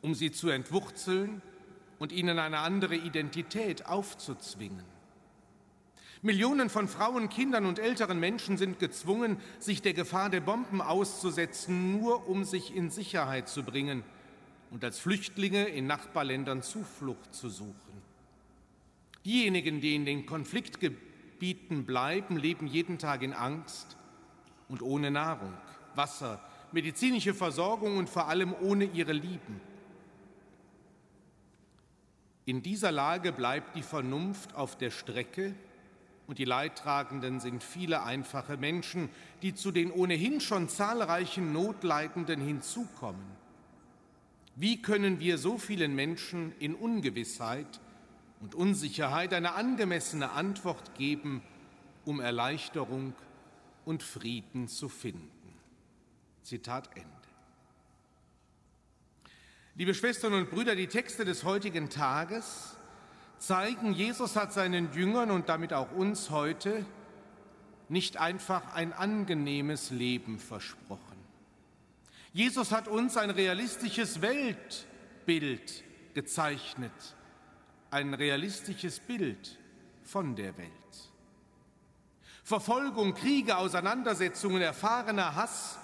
um 0.00 0.14
sie 0.14 0.30
zu 0.30 0.48
entwurzeln 0.48 1.42
und 1.98 2.12
ihnen 2.12 2.38
eine 2.38 2.58
andere 2.58 2.94
Identität 2.94 3.86
aufzuzwingen. 3.86 4.84
Millionen 6.22 6.70
von 6.70 6.86
Frauen, 6.86 7.28
Kindern 7.28 7.66
und 7.66 7.80
älteren 7.80 8.20
Menschen 8.20 8.58
sind 8.58 8.78
gezwungen, 8.78 9.38
sich 9.58 9.82
der 9.82 9.92
Gefahr 9.92 10.30
der 10.30 10.40
Bomben 10.40 10.80
auszusetzen, 10.80 11.98
nur 11.98 12.28
um 12.28 12.44
sich 12.44 12.76
in 12.76 12.90
Sicherheit 12.90 13.48
zu 13.48 13.64
bringen 13.64 14.04
und 14.70 14.84
als 14.84 15.00
Flüchtlinge 15.00 15.64
in 15.64 15.88
Nachbarländern 15.88 16.62
Zuflucht 16.62 17.34
zu 17.34 17.48
suchen. 17.48 17.74
Diejenigen, 19.24 19.80
die 19.80 19.96
in 19.96 20.04
den 20.04 20.26
Konfliktgebieten 20.26 21.03
Gebieten 21.34 21.84
bleiben, 21.84 22.36
leben 22.36 22.68
jeden 22.68 22.96
Tag 22.96 23.22
in 23.22 23.32
Angst 23.32 23.96
und 24.68 24.82
ohne 24.82 25.10
Nahrung, 25.10 25.52
Wasser, 25.96 26.40
medizinische 26.70 27.34
Versorgung 27.34 27.96
und 27.96 28.08
vor 28.08 28.28
allem 28.28 28.54
ohne 28.62 28.84
ihre 28.84 29.12
Lieben. 29.12 29.60
In 32.44 32.62
dieser 32.62 32.92
Lage 32.92 33.32
bleibt 33.32 33.74
die 33.74 33.82
Vernunft 33.82 34.54
auf 34.54 34.78
der 34.78 34.92
Strecke 34.92 35.54
und 36.28 36.38
die 36.38 36.44
Leidtragenden 36.44 37.40
sind 37.40 37.64
viele 37.64 38.04
einfache 38.04 38.56
Menschen, 38.56 39.08
die 39.42 39.54
zu 39.54 39.72
den 39.72 39.90
ohnehin 39.90 40.40
schon 40.40 40.68
zahlreichen 40.68 41.52
Notleidenden 41.52 42.40
hinzukommen. 42.40 43.26
Wie 44.54 44.80
können 44.80 45.18
wir 45.18 45.36
so 45.36 45.58
vielen 45.58 45.96
Menschen 45.96 46.52
in 46.60 46.76
Ungewissheit 46.76 47.80
und 48.40 48.54
Unsicherheit 48.54 49.32
eine 49.32 49.54
angemessene 49.54 50.30
Antwort 50.30 50.94
geben, 50.96 51.42
um 52.04 52.20
Erleichterung 52.20 53.14
und 53.84 54.02
Frieden 54.02 54.68
zu 54.68 54.88
finden. 54.88 55.30
Zitat 56.42 56.90
Ende. 56.94 57.08
Liebe 59.76 59.94
Schwestern 59.94 60.34
und 60.34 60.50
Brüder, 60.50 60.76
die 60.76 60.86
Texte 60.86 61.24
des 61.24 61.44
heutigen 61.44 61.90
Tages 61.90 62.76
zeigen, 63.38 63.92
Jesus 63.92 64.36
hat 64.36 64.52
seinen 64.52 64.92
Jüngern 64.92 65.30
und 65.30 65.48
damit 65.48 65.72
auch 65.72 65.90
uns 65.92 66.30
heute 66.30 66.84
nicht 67.88 68.16
einfach 68.16 68.74
ein 68.74 68.92
angenehmes 68.92 69.90
Leben 69.90 70.38
versprochen. 70.38 71.00
Jesus 72.32 72.72
hat 72.72 72.88
uns 72.88 73.16
ein 73.16 73.30
realistisches 73.30 74.20
Weltbild 74.20 75.84
gezeichnet 76.14 76.92
ein 77.94 78.12
realistisches 78.12 78.98
Bild 78.98 79.56
von 80.02 80.34
der 80.34 80.58
Welt. 80.58 80.68
Verfolgung, 82.42 83.14
Kriege, 83.14 83.56
Auseinandersetzungen, 83.56 84.60
erfahrener 84.62 85.36
Hass, 85.36 85.78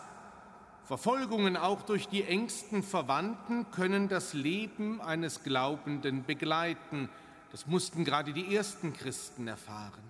Verfolgungen 0.82 1.56
auch 1.56 1.82
durch 1.82 2.08
die 2.08 2.24
engsten 2.24 2.82
Verwandten 2.82 3.70
können 3.70 4.08
das 4.08 4.34
Leben 4.34 5.00
eines 5.00 5.44
Glaubenden 5.44 6.24
begleiten. 6.24 7.08
Das 7.52 7.68
mussten 7.68 8.04
gerade 8.04 8.32
die 8.32 8.56
ersten 8.56 8.92
Christen 8.92 9.46
erfahren. 9.46 10.02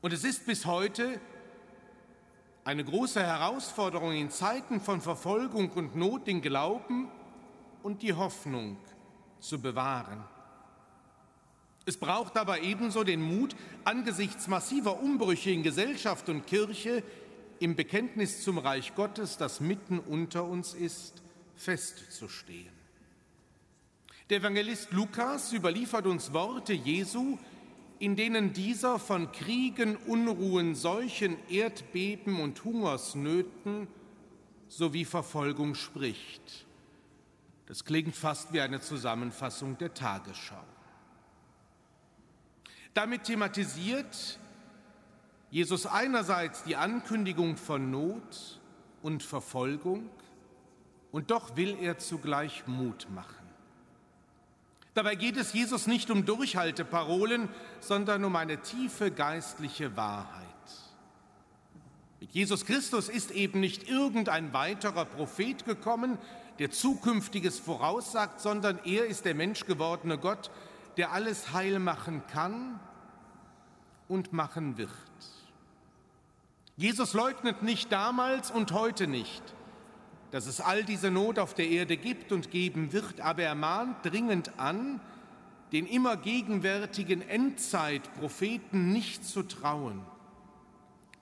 Und 0.00 0.12
es 0.12 0.24
ist 0.24 0.44
bis 0.44 0.66
heute 0.66 1.20
eine 2.64 2.84
große 2.84 3.22
Herausforderung 3.22 4.10
in 4.10 4.28
Zeiten 4.28 4.80
von 4.80 5.00
Verfolgung 5.00 5.70
und 5.70 5.94
Not, 5.94 6.26
den 6.26 6.42
Glauben 6.42 7.08
und 7.84 8.02
die 8.02 8.12
Hoffnung 8.12 8.76
zu 9.38 9.60
bewahren. 9.60 10.24
Es 11.84 11.96
braucht 11.96 12.36
aber 12.36 12.60
ebenso 12.60 13.04
den 13.04 13.20
Mut, 13.20 13.56
angesichts 13.84 14.46
massiver 14.46 15.00
Umbrüche 15.00 15.50
in 15.50 15.62
Gesellschaft 15.62 16.28
und 16.28 16.46
Kirche 16.46 17.02
im 17.58 17.74
Bekenntnis 17.74 18.42
zum 18.42 18.58
Reich 18.58 18.94
Gottes, 18.94 19.36
das 19.36 19.60
mitten 19.60 19.98
unter 19.98 20.44
uns 20.44 20.74
ist, 20.74 21.22
festzustehen. 21.56 22.72
Der 24.30 24.38
Evangelist 24.38 24.92
Lukas 24.92 25.52
überliefert 25.52 26.06
uns 26.06 26.32
Worte 26.32 26.72
Jesu 26.72 27.38
in 28.02 28.16
denen 28.16 28.52
dieser 28.52 28.98
von 28.98 29.30
Kriegen, 29.30 29.94
Unruhen, 29.94 30.74
Seuchen, 30.74 31.36
Erdbeben 31.48 32.40
und 32.40 32.64
Hungersnöten 32.64 33.86
sowie 34.66 35.04
Verfolgung 35.04 35.76
spricht. 35.76 36.66
Das 37.66 37.84
klingt 37.84 38.16
fast 38.16 38.52
wie 38.52 38.60
eine 38.60 38.80
Zusammenfassung 38.80 39.78
der 39.78 39.94
Tagesschau. 39.94 40.64
Damit 42.94 43.24
thematisiert 43.24 44.38
Jesus 45.50 45.86
einerseits 45.86 46.62
die 46.64 46.76
Ankündigung 46.76 47.56
von 47.56 47.90
Not 47.90 48.60
und 49.02 49.22
Verfolgung 49.22 50.08
und 51.10 51.30
doch 51.30 51.56
will 51.56 51.76
er 51.80 51.98
zugleich 51.98 52.66
Mut 52.66 53.06
machen. 53.14 53.42
Dabei 54.94 55.14
geht 55.14 55.38
es 55.38 55.54
Jesus 55.54 55.86
nicht 55.86 56.10
um 56.10 56.26
Durchhalteparolen, 56.26 57.48
sondern 57.80 58.24
um 58.24 58.36
eine 58.36 58.60
tiefe 58.60 59.10
geistliche 59.10 59.96
Wahrheit. 59.96 60.46
Mit 62.20 62.30
Jesus 62.32 62.66
Christus 62.66 63.08
ist 63.08 63.30
eben 63.30 63.60
nicht 63.60 63.88
irgendein 63.88 64.52
weiterer 64.52 65.06
Prophet 65.06 65.64
gekommen, 65.64 66.18
der 66.58 66.70
Zukünftiges 66.70 67.58
voraussagt, 67.58 68.40
sondern 68.40 68.78
er 68.84 69.06
ist 69.06 69.24
der 69.24 69.34
menschgewordene 69.34 70.18
Gott, 70.18 70.50
der 70.96 71.12
alles 71.12 71.52
heil 71.52 71.78
machen 71.78 72.22
kann 72.26 72.80
und 74.08 74.32
machen 74.32 74.76
wird. 74.76 74.90
Jesus 76.76 77.12
leugnet 77.14 77.62
nicht 77.62 77.92
damals 77.92 78.50
und 78.50 78.72
heute 78.72 79.06
nicht, 79.06 79.42
dass 80.30 80.46
es 80.46 80.60
all 80.60 80.84
diese 80.84 81.10
Not 81.10 81.38
auf 81.38 81.54
der 81.54 81.68
Erde 81.68 81.96
gibt 81.96 82.32
und 82.32 82.50
geben 82.50 82.92
wird, 82.92 83.20
aber 83.20 83.42
er 83.42 83.54
mahnt 83.54 84.04
dringend 84.04 84.58
an, 84.58 85.00
den 85.72 85.86
immer 85.86 86.16
gegenwärtigen 86.16 87.26
Endzeitpropheten 87.26 88.92
nicht 88.92 89.24
zu 89.24 89.42
trauen, 89.42 90.02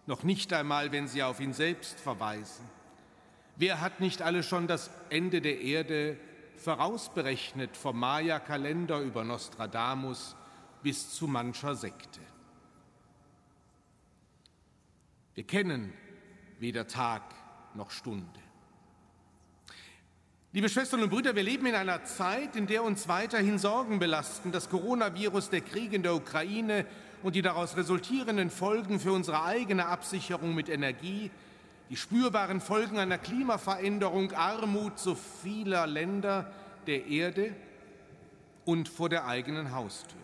noch 0.07 0.25
nicht 0.25 0.53
einmal, 0.53 0.91
wenn 0.93 1.07
sie 1.07 1.23
auf 1.23 1.41
ihn 1.41 1.53
selbst 1.53 2.01
verweisen. 2.01 2.65
Wer 3.57 3.81
hat 3.81 4.01
nicht 4.01 4.23
alle 4.23 4.43
schon 4.43 4.67
das 4.67 4.91
Ende 5.11 5.41
der 5.41 5.61
Erde 5.61 6.17
vorausberechnet, 6.61 7.77
vom 7.77 7.99
Maya-Kalender 7.99 9.01
über 9.01 9.25
Nostradamus 9.25 10.37
bis 10.83 11.11
zu 11.11 11.27
mancher 11.27 11.75
Sekte? 11.75 12.21
Wir 15.35 15.45
kennen 15.45 15.93
weder 16.59 16.87
Tag 16.87 17.23
noch 17.75 17.91
Stunde. 17.91 18.41
Liebe 20.53 20.69
Schwestern 20.69 21.03
und 21.03 21.11
Brüder, 21.11 21.37
wir 21.37 21.45
leben 21.45 21.67
in 21.67 21.77
einer 21.77 22.05
Zeit, 22.05 22.57
in 22.57 22.67
der 22.67 22.83
uns 22.83 23.07
weiterhin 23.07 23.59
Sorgen 23.59 24.01
belasten. 24.01 24.51
Das 24.51 24.69
Coronavirus, 24.69 25.49
der 25.51 25.61
Krieg 25.61 25.93
in 25.93 26.03
der 26.03 26.15
Ukraine 26.15 26.87
und 27.23 27.37
die 27.37 27.43
daraus 27.43 27.77
resultierenden 27.77 28.51
Folgen 28.51 28.99
für 28.99 29.13
unsere 29.13 29.45
eigene 29.45 29.87
Absicherung 29.87 30.55
mit 30.55 30.69
Energie, 30.69 31.31
die 31.91 31.97
spürbaren 31.97 32.61
Folgen 32.61 32.99
einer 32.99 33.19
Klimaveränderung, 33.19 34.33
Armut 34.33 34.99
so 34.99 35.15
vieler 35.15 35.87
Länder 35.87 36.51
der 36.87 37.07
Erde 37.07 37.55
und 38.65 38.89
vor 38.89 39.09
der 39.09 39.27
eigenen 39.27 39.75
Haustür. 39.75 40.19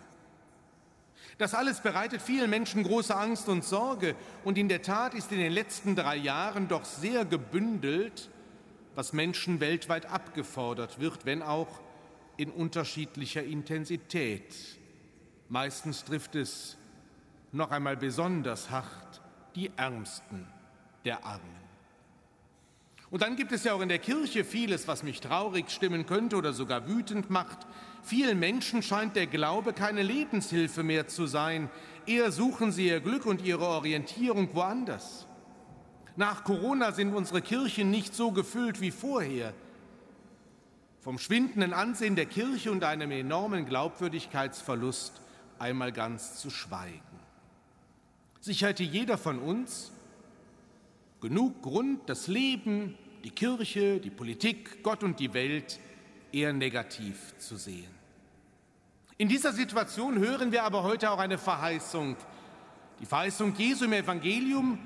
Das 1.39 1.53
alles 1.53 1.81
bereitet 1.81 2.23
vielen 2.23 2.49
Menschen 2.49 2.83
große 2.83 3.15
Angst 3.15 3.49
und 3.51 3.65
Sorge 3.65 4.15
und 4.45 4.57
in 4.57 4.71
der 4.71 4.81
Tat 4.81 5.13
ist 5.13 5.33
in 5.33 5.39
den 5.39 5.53
letzten 5.53 5.95
drei 5.95 6.17
Jahren 6.17 6.69
doch 6.69 6.87
sehr 6.87 7.27
gebündelt 7.27 8.31
was 8.97 9.13
Menschen 9.13 9.61
weltweit 9.61 10.07
abgefordert 10.07 10.99
wird, 10.99 11.27
wenn 11.27 11.43
auch 11.43 11.69
in 12.37 12.51
unterschiedlicher 12.51 13.45
Intensität. 13.45 14.55
Meistens 15.49 16.05
trifft 16.05 16.35
es 16.35 16.77
noch 17.53 17.71
einmal 17.71 17.97
besonders 17.97 18.71
hart 18.71 19.21
die 19.55 19.71
Ärmsten 19.77 20.49
der 21.05 21.25
Armen. 21.25 21.56
Und 23.17 23.23
dann 23.23 23.37
gibt 23.37 23.51
es 23.53 23.65
ja 23.65 23.73
auch 23.73 23.81
in 23.81 23.89
der 23.89 23.99
Kirche 23.99 24.45
vieles, 24.45 24.89
was 24.89 25.03
mich 25.03 25.23
traurig 25.23 25.71
stimmen 25.71 26.05
könnte 26.05 26.37
oder 26.37 26.53
sogar 26.53 26.87
wütend 26.87 27.31
macht. 27.31 27.67
Vielen 28.03 28.39
Menschen 28.39 28.83
scheint 28.83 29.17
der 29.17 29.27
Glaube 29.27 29.73
keine 29.73 30.03
Lebenshilfe 30.03 30.83
mehr 30.83 31.09
zu 31.09 31.27
sein. 31.27 31.71
Eher 32.05 32.31
suchen 32.31 32.73
sie 32.73 32.89
ihr 32.89 33.01
Glück 33.01 33.25
und 33.25 33.41
ihre 33.41 33.65
Orientierung 33.65 34.55
woanders. 34.55 35.27
Nach 36.17 36.45
Corona 36.45 36.93
sind 36.93 37.15
unsere 37.15 37.41
Kirchen 37.41 37.91
nicht 37.91 38.15
so 38.15 38.33
gefüllt 38.33 38.83
wie 38.83 38.91
vorher. 38.91 39.55
Vom 41.01 41.19
schwindenden 41.19 41.73
Ansehen 41.73 42.17
der 42.17 42.27
Kirche 42.27 42.71
und 42.71 42.85
einem 42.85 43.11
enormen 43.13 43.65
Glaubwürdigkeitsverlust 43.65 45.23
einmal 45.59 45.91
ganz 45.91 46.39
zu 46.39 46.51
schweigen. 46.51 47.01
Sicher 48.43 48.69
hätte 48.69 48.83
jeder 48.83 49.17
von 49.17 49.39
uns 49.39 49.91
genug 51.23 51.63
Grund, 51.63 52.11
das 52.11 52.27
Leben, 52.29 52.95
die 53.27 53.33
Kirche, 53.33 53.99
die 53.99 54.11
Politik, 54.11 54.85
Gott 54.85 55.03
und 55.03 55.19
die 55.19 55.35
Welt 55.35 55.81
eher 56.31 56.53
negativ 56.53 57.37
zu 57.39 57.57
sehen. 57.57 57.91
In 59.19 59.29
dieser 59.29 59.53
Situation 59.53 60.17
hören 60.19 60.53
wir 60.53 60.63
aber 60.63 60.85
heute 60.85 61.11
auch 61.11 61.19
eine 61.19 61.37
Verheißung. 61.37 62.17
Die 63.01 63.07
Verheißung 63.07 63.53
Jesu 63.57 63.87
im 63.87 63.95
Evangelium, 63.95 64.79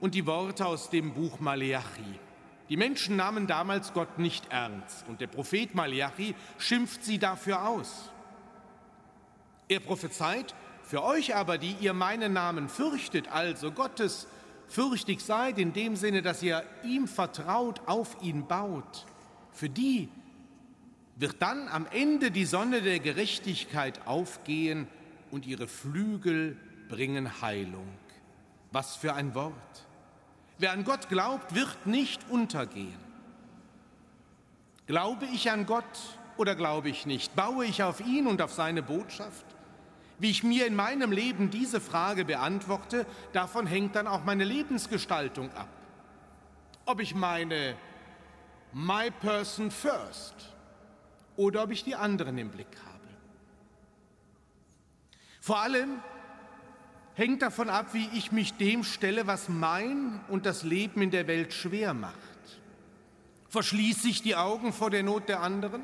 und 0.00 0.14
die 0.14 0.26
Worte 0.26 0.66
aus 0.66 0.90
dem 0.90 1.14
Buch 1.14 1.40
Maleachi. 1.40 2.18
Die 2.68 2.76
Menschen 2.76 3.16
nahmen 3.16 3.46
damals 3.46 3.92
Gott 3.92 4.18
nicht 4.18 4.50
ernst 4.50 5.06
und 5.08 5.20
der 5.20 5.28
Prophet 5.28 5.74
Maleachi 5.74 6.34
schimpft 6.58 7.04
sie 7.04 7.18
dafür 7.18 7.66
aus. 7.66 8.10
Er 9.68 9.80
prophezeit, 9.80 10.54
für 10.82 11.02
euch 11.02 11.34
aber, 11.34 11.56
die 11.56 11.76
ihr 11.80 11.94
meinen 11.94 12.34
Namen 12.34 12.68
fürchtet, 12.68 13.28
also 13.28 13.72
Gottes 13.72 14.26
fürchtig 14.68 15.20
seid, 15.20 15.58
in 15.58 15.72
dem 15.72 15.96
Sinne, 15.96 16.22
dass 16.22 16.42
ihr 16.42 16.64
ihm 16.82 17.06
vertraut, 17.08 17.80
auf 17.86 18.16
ihn 18.22 18.46
baut, 18.46 19.06
für 19.52 19.68
die 19.68 20.08
wird 21.16 21.40
dann 21.40 21.68
am 21.68 21.86
Ende 21.92 22.30
die 22.30 22.44
Sonne 22.44 22.82
der 22.82 22.98
Gerechtigkeit 22.98 24.06
aufgehen 24.06 24.88
und 25.30 25.46
ihre 25.46 25.68
Flügel 25.68 26.56
bringen 26.88 27.40
Heilung. 27.40 27.88
Was 28.72 28.96
für 28.96 29.14
ein 29.14 29.34
Wort. 29.34 29.86
Wer 30.58 30.72
an 30.72 30.84
Gott 30.84 31.08
glaubt, 31.08 31.54
wird 31.54 31.86
nicht 31.86 32.28
untergehen. 32.30 32.98
Glaube 34.86 35.26
ich 35.32 35.50
an 35.50 35.66
Gott 35.66 36.18
oder 36.36 36.54
glaube 36.54 36.88
ich 36.88 37.06
nicht? 37.06 37.34
Baue 37.36 37.64
ich 37.64 37.82
auf 37.82 38.00
ihn 38.00 38.26
und 38.26 38.42
auf 38.42 38.52
seine 38.52 38.82
Botschaft? 38.82 39.46
Wie 40.24 40.30
ich 40.30 40.42
mir 40.42 40.66
in 40.66 40.74
meinem 40.74 41.12
Leben 41.12 41.50
diese 41.50 41.82
Frage 41.82 42.24
beantworte, 42.24 43.04
davon 43.34 43.66
hängt 43.66 43.94
dann 43.94 44.06
auch 44.06 44.24
meine 44.24 44.44
Lebensgestaltung 44.44 45.52
ab. 45.52 45.68
Ob 46.86 47.00
ich 47.00 47.14
meine 47.14 47.76
My 48.72 49.10
Person 49.10 49.70
First 49.70 50.34
oder 51.36 51.64
ob 51.64 51.72
ich 51.72 51.84
die 51.84 51.94
anderen 51.94 52.38
im 52.38 52.48
Blick 52.48 52.74
habe. 52.86 53.04
Vor 55.42 55.60
allem 55.60 56.00
hängt 57.12 57.42
davon 57.42 57.68
ab, 57.68 57.92
wie 57.92 58.08
ich 58.14 58.32
mich 58.32 58.54
dem 58.54 58.82
stelle, 58.82 59.26
was 59.26 59.50
mein 59.50 60.24
und 60.28 60.46
das 60.46 60.62
Leben 60.62 61.02
in 61.02 61.10
der 61.10 61.26
Welt 61.26 61.52
schwer 61.52 61.92
macht. 61.92 62.14
Verschließe 63.50 64.08
ich 64.08 64.22
die 64.22 64.36
Augen 64.36 64.72
vor 64.72 64.88
der 64.88 65.02
Not 65.02 65.28
der 65.28 65.42
anderen? 65.42 65.82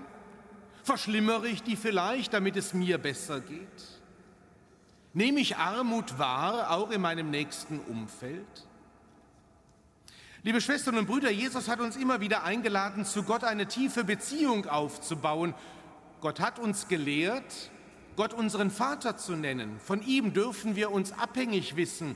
Verschlimmere 0.83 1.47
ich 1.47 1.63
die 1.63 1.77
vielleicht, 1.77 2.33
damit 2.33 2.57
es 2.57 2.73
mir 2.73 2.97
besser 2.97 3.41
geht? 3.41 4.00
Nehme 5.13 5.41
ich 5.41 5.57
Armut 5.57 6.21
wahr, 6.21 6.71
auch 6.71 6.93
in 6.93 7.01
meinem 7.01 7.31
nächsten 7.31 7.81
Umfeld? 7.81 8.47
Liebe 10.45 10.61
Schwestern 10.61 10.97
und 10.99 11.07
Brüder, 11.07 11.31
Jesus 11.33 11.69
hat 11.69 11.81
uns 11.81 11.97
immer 11.97 12.21
wieder 12.21 12.45
eingeladen, 12.45 13.05
zu 13.05 13.25
Gott 13.25 13.43
eine 13.43 13.67
tiefe 13.67 14.05
Beziehung 14.05 14.67
aufzubauen. 14.67 15.55
Gott 16.21 16.39
hat 16.39 16.61
uns 16.61 16.87
gelehrt, 16.87 17.73
Gott 18.15 18.33
unseren 18.33 18.71
Vater 18.71 19.17
zu 19.17 19.33
nennen. 19.33 19.81
Von 19.81 20.01
ihm 20.07 20.33
dürfen 20.33 20.77
wir 20.77 20.93
uns 20.93 21.11
abhängig 21.11 21.75
wissen, 21.75 22.15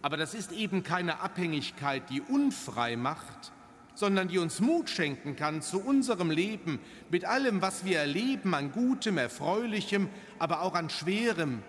aber 0.00 0.16
das 0.16 0.32
ist 0.32 0.52
eben 0.52 0.84
keine 0.84 1.18
Abhängigkeit, 1.18 2.08
die 2.10 2.20
unfrei 2.20 2.94
macht, 2.96 3.50
sondern 3.96 4.28
die 4.28 4.38
uns 4.38 4.60
Mut 4.60 4.88
schenken 4.88 5.34
kann 5.34 5.62
zu 5.62 5.80
unserem 5.80 6.30
Leben 6.30 6.78
mit 7.10 7.24
allem, 7.24 7.60
was 7.60 7.84
wir 7.84 7.98
erleben, 7.98 8.54
an 8.54 8.70
Gutem, 8.70 9.18
Erfreulichem, 9.18 10.08
aber 10.38 10.62
auch 10.62 10.74
an 10.74 10.90
Schwerem. 10.90 11.64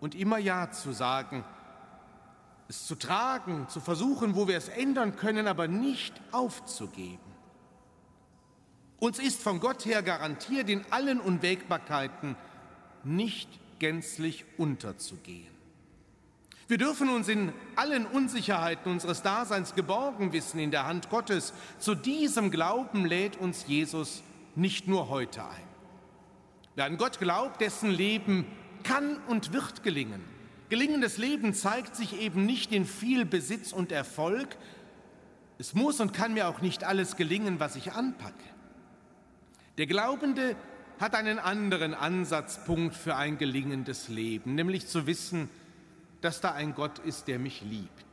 Und 0.00 0.14
immer 0.14 0.38
Ja 0.38 0.70
zu 0.70 0.92
sagen, 0.92 1.44
es 2.68 2.86
zu 2.86 2.94
tragen, 2.94 3.68
zu 3.68 3.80
versuchen, 3.80 4.34
wo 4.34 4.48
wir 4.48 4.56
es 4.56 4.68
ändern 4.68 5.16
können, 5.16 5.46
aber 5.46 5.68
nicht 5.68 6.14
aufzugeben. 6.32 7.18
Uns 8.98 9.18
ist 9.18 9.42
von 9.42 9.60
Gott 9.60 9.84
her 9.86 10.02
garantiert, 10.02 10.68
in 10.68 10.84
allen 10.90 11.20
Unwägbarkeiten 11.20 12.36
nicht 13.02 13.48
gänzlich 13.78 14.44
unterzugehen. 14.58 15.48
Wir 16.68 16.78
dürfen 16.78 17.08
uns 17.08 17.26
in 17.26 17.52
allen 17.74 18.06
Unsicherheiten 18.06 18.92
unseres 18.92 19.22
Daseins 19.22 19.74
geborgen 19.74 20.32
wissen 20.32 20.60
in 20.60 20.70
der 20.70 20.86
Hand 20.86 21.10
Gottes. 21.10 21.52
Zu 21.80 21.96
diesem 21.96 22.52
Glauben 22.52 23.06
lädt 23.06 23.36
uns 23.36 23.66
Jesus 23.66 24.22
nicht 24.54 24.86
nur 24.86 25.08
heute 25.08 25.42
ein. 25.42 25.68
Wer 26.76 26.84
an 26.84 26.96
Gott 26.96 27.18
glaubt, 27.18 27.60
dessen 27.60 27.90
Leben 27.90 28.46
kann 28.82 29.16
und 29.28 29.52
wird 29.52 29.82
gelingen. 29.82 30.22
Gelingendes 30.68 31.18
Leben 31.18 31.52
zeigt 31.52 31.96
sich 31.96 32.20
eben 32.20 32.46
nicht 32.46 32.72
in 32.72 32.84
viel 32.84 33.24
Besitz 33.24 33.72
und 33.72 33.90
Erfolg. 33.90 34.56
Es 35.58 35.74
muss 35.74 36.00
und 36.00 36.12
kann 36.12 36.34
mir 36.34 36.48
auch 36.48 36.60
nicht 36.60 36.84
alles 36.84 37.16
gelingen, 37.16 37.58
was 37.58 37.76
ich 37.76 37.92
anpacke. 37.92 38.34
Der 39.78 39.86
Glaubende 39.86 40.54
hat 41.00 41.14
einen 41.14 41.38
anderen 41.38 41.94
Ansatzpunkt 41.94 42.94
für 42.94 43.16
ein 43.16 43.38
gelingendes 43.38 44.08
Leben, 44.08 44.54
nämlich 44.54 44.86
zu 44.86 45.06
wissen, 45.06 45.48
dass 46.20 46.40
da 46.40 46.52
ein 46.52 46.74
Gott 46.74 46.98
ist, 47.00 47.26
der 47.26 47.38
mich 47.38 47.62
liebt, 47.62 48.04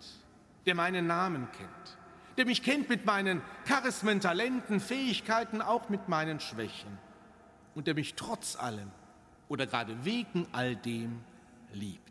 der 0.65 0.73
meinen 0.73 1.05
Namen 1.05 1.47
kennt, 1.51 1.97
der 2.37 2.45
mich 2.45 2.63
kennt 2.63 2.89
mit 2.89 3.05
meinen 3.05 3.41
Charismen, 3.65 4.21
Talenten, 4.21 4.79
Fähigkeiten, 4.79 5.61
auch 5.61 5.89
mit 5.89 6.07
meinen 6.07 6.39
Schwächen 6.39 6.97
und 7.75 7.87
der 7.87 7.93
mich 7.93 8.15
trotz 8.15 8.55
allem 8.55 8.91
oder 9.49 9.65
gerade 9.65 10.05
wegen 10.05 10.47
all 10.51 10.75
dem 10.75 11.19
liebt. 11.73 12.01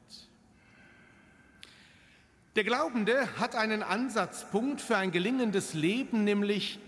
Der 2.57 2.65
Glaubende 2.65 3.29
hat 3.39 3.55
einen 3.55 3.83
Ansatzpunkt 3.83 4.81
für 4.81 4.97
ein 4.97 5.13
gelingendes 5.13 5.75
Leben, 5.75 6.25
nämlich 6.25 6.79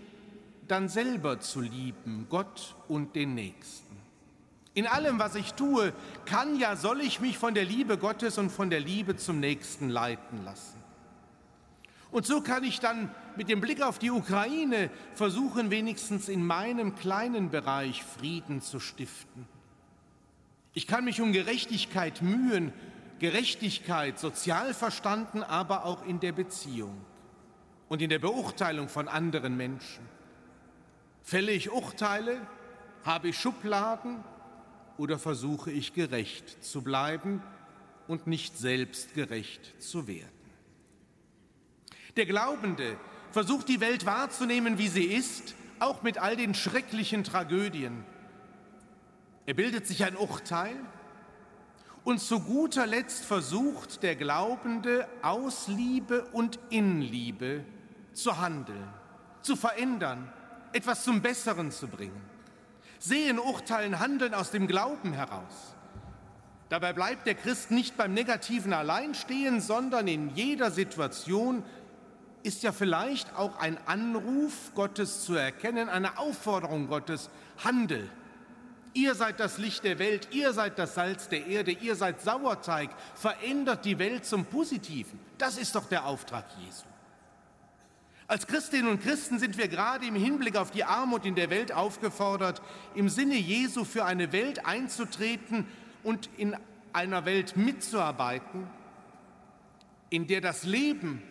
dann 0.67 0.89
selber 0.89 1.39
zu 1.39 1.61
lieben, 1.61 2.25
Gott 2.29 2.75
und 2.87 3.15
den 3.15 3.35
Nächsten. 3.35 3.97
In 4.73 4.87
allem, 4.87 5.19
was 5.19 5.35
ich 5.35 5.53
tue, 5.53 5.93
kann 6.25 6.57
ja, 6.57 6.75
soll 6.75 7.01
ich 7.01 7.19
mich 7.19 7.37
von 7.37 7.53
der 7.53 7.65
Liebe 7.65 7.97
Gottes 7.97 8.37
und 8.37 8.49
von 8.49 8.69
der 8.69 8.79
Liebe 8.79 9.15
zum 9.15 9.39
Nächsten 9.39 9.89
leiten 9.89 10.43
lassen. 10.43 10.79
Und 12.11 12.25
so 12.25 12.41
kann 12.41 12.63
ich 12.63 12.79
dann 12.79 13.13
mit 13.35 13.49
dem 13.49 13.61
Blick 13.61 13.81
auf 13.83 13.99
die 13.99 14.09
Ukraine 14.09 14.89
versuchen, 15.13 15.69
wenigstens 15.69 16.29
in 16.29 16.43
meinem 16.43 16.95
kleinen 16.95 17.51
Bereich 17.51 18.03
Frieden 18.03 18.61
zu 18.61 18.79
stiften. 18.79 19.47
Ich 20.73 20.87
kann 20.87 21.05
mich 21.05 21.21
um 21.21 21.31
Gerechtigkeit 21.33 22.21
mühen, 22.21 22.73
Gerechtigkeit 23.19 24.19
sozial 24.19 24.73
verstanden, 24.73 25.43
aber 25.43 25.85
auch 25.85 26.05
in 26.05 26.19
der 26.19 26.31
Beziehung 26.31 26.95
und 27.89 28.01
in 28.01 28.09
der 28.09 28.19
Beurteilung 28.19 28.87
von 28.87 29.07
anderen 29.07 29.57
Menschen. 29.57 30.07
Fälle 31.21 31.51
ich 31.51 31.71
Urteile? 31.71 32.39
Habe 33.03 33.29
ich 33.29 33.39
Schubladen? 33.39 34.23
oder 34.99 35.17
versuche 35.17 35.71
ich 35.71 35.93
gerecht 35.93 36.63
zu 36.63 36.81
bleiben 36.81 37.41
und 38.07 38.27
nicht 38.27 38.57
selbst 38.57 39.15
gerecht 39.15 39.81
zu 39.81 40.07
werden? 40.07 40.27
Der 42.17 42.25
Glaubende 42.25 42.97
versucht 43.31 43.69
die 43.69 43.79
Welt 43.79 44.05
wahrzunehmen, 44.05 44.77
wie 44.77 44.89
sie 44.89 45.05
ist, 45.05 45.55
auch 45.79 46.03
mit 46.03 46.17
all 46.17 46.35
den 46.35 46.53
schrecklichen 46.53 47.23
Tragödien. 47.23 48.03
Er 49.49 49.55
bildet 49.55 49.87
sich 49.87 50.03
ein 50.03 50.15
Urteil 50.15 50.75
und 52.03 52.19
zu 52.19 52.39
guter 52.39 52.85
Letzt 52.85 53.25
versucht 53.25 54.03
der 54.03 54.15
Glaubende 54.15 55.07
aus 55.23 55.67
Liebe 55.67 56.25
und 56.33 56.59
in 56.69 57.01
Liebe 57.01 57.65
zu 58.13 58.39
handeln, 58.39 58.87
zu 59.41 59.55
verändern, 59.55 60.31
etwas 60.71 61.03
zum 61.03 61.23
Besseren 61.23 61.71
zu 61.71 61.87
bringen 61.87 62.21
sehen, 62.99 63.39
urteilen, 63.39 63.97
handeln 63.97 64.35
aus 64.35 64.51
dem 64.51 64.67
Glauben 64.67 65.13
heraus. 65.13 65.75
Dabei 66.69 66.93
bleibt 66.93 67.25
der 67.25 67.33
Christ 67.33 67.71
nicht 67.71 67.97
beim 67.97 68.13
Negativen 68.13 68.71
allein 68.71 69.15
stehen, 69.15 69.61
sondern 69.61 70.07
in 70.07 70.29
jeder 70.35 70.69
Situation 70.69 71.63
ist 72.43 72.61
ja 72.61 72.71
vielleicht 72.71 73.35
auch 73.35 73.57
ein 73.57 73.79
Anruf 73.87 74.75
Gottes 74.75 75.23
zu 75.23 75.33
erkennen, 75.33 75.89
eine 75.89 76.19
Aufforderung 76.19 76.87
Gottes, 76.87 77.31
Handel. 77.63 78.11
Ihr 78.99 79.15
seid 79.15 79.39
das 79.39 79.57
Licht 79.57 79.85
der 79.85 79.97
Welt, 79.97 80.27
ihr 80.31 80.51
seid 80.51 80.77
das 80.77 80.93
Salz 80.95 81.29
der 81.29 81.47
Erde, 81.47 81.71
ihr 81.71 81.95
seid 81.95 82.19
Sauerteig, 82.19 82.89
verändert 83.15 83.85
die 83.85 83.97
Welt 83.97 84.25
zum 84.25 84.43
Positiven. 84.43 85.17
Das 85.37 85.57
ist 85.57 85.73
doch 85.73 85.85
der 85.85 86.05
Auftrag 86.05 86.43
Jesu. 86.59 86.83
Als 88.27 88.45
Christinnen 88.45 88.91
und 88.91 89.01
Christen 89.01 89.39
sind 89.39 89.57
wir 89.57 89.69
gerade 89.69 90.05
im 90.05 90.15
Hinblick 90.15 90.57
auf 90.57 90.71
die 90.71 90.83
Armut 90.83 91.25
in 91.25 91.35
der 91.35 91.49
Welt 91.49 91.71
aufgefordert, 91.71 92.61
im 92.93 93.07
Sinne 93.07 93.35
Jesu 93.35 93.85
für 93.85 94.03
eine 94.03 94.33
Welt 94.33 94.65
einzutreten 94.65 95.65
und 96.03 96.29
in 96.35 96.57
einer 96.91 97.23
Welt 97.23 97.55
mitzuarbeiten, 97.55 98.67
in 100.09 100.27
der 100.27 100.41
das 100.41 100.63
Leben, 100.65 101.23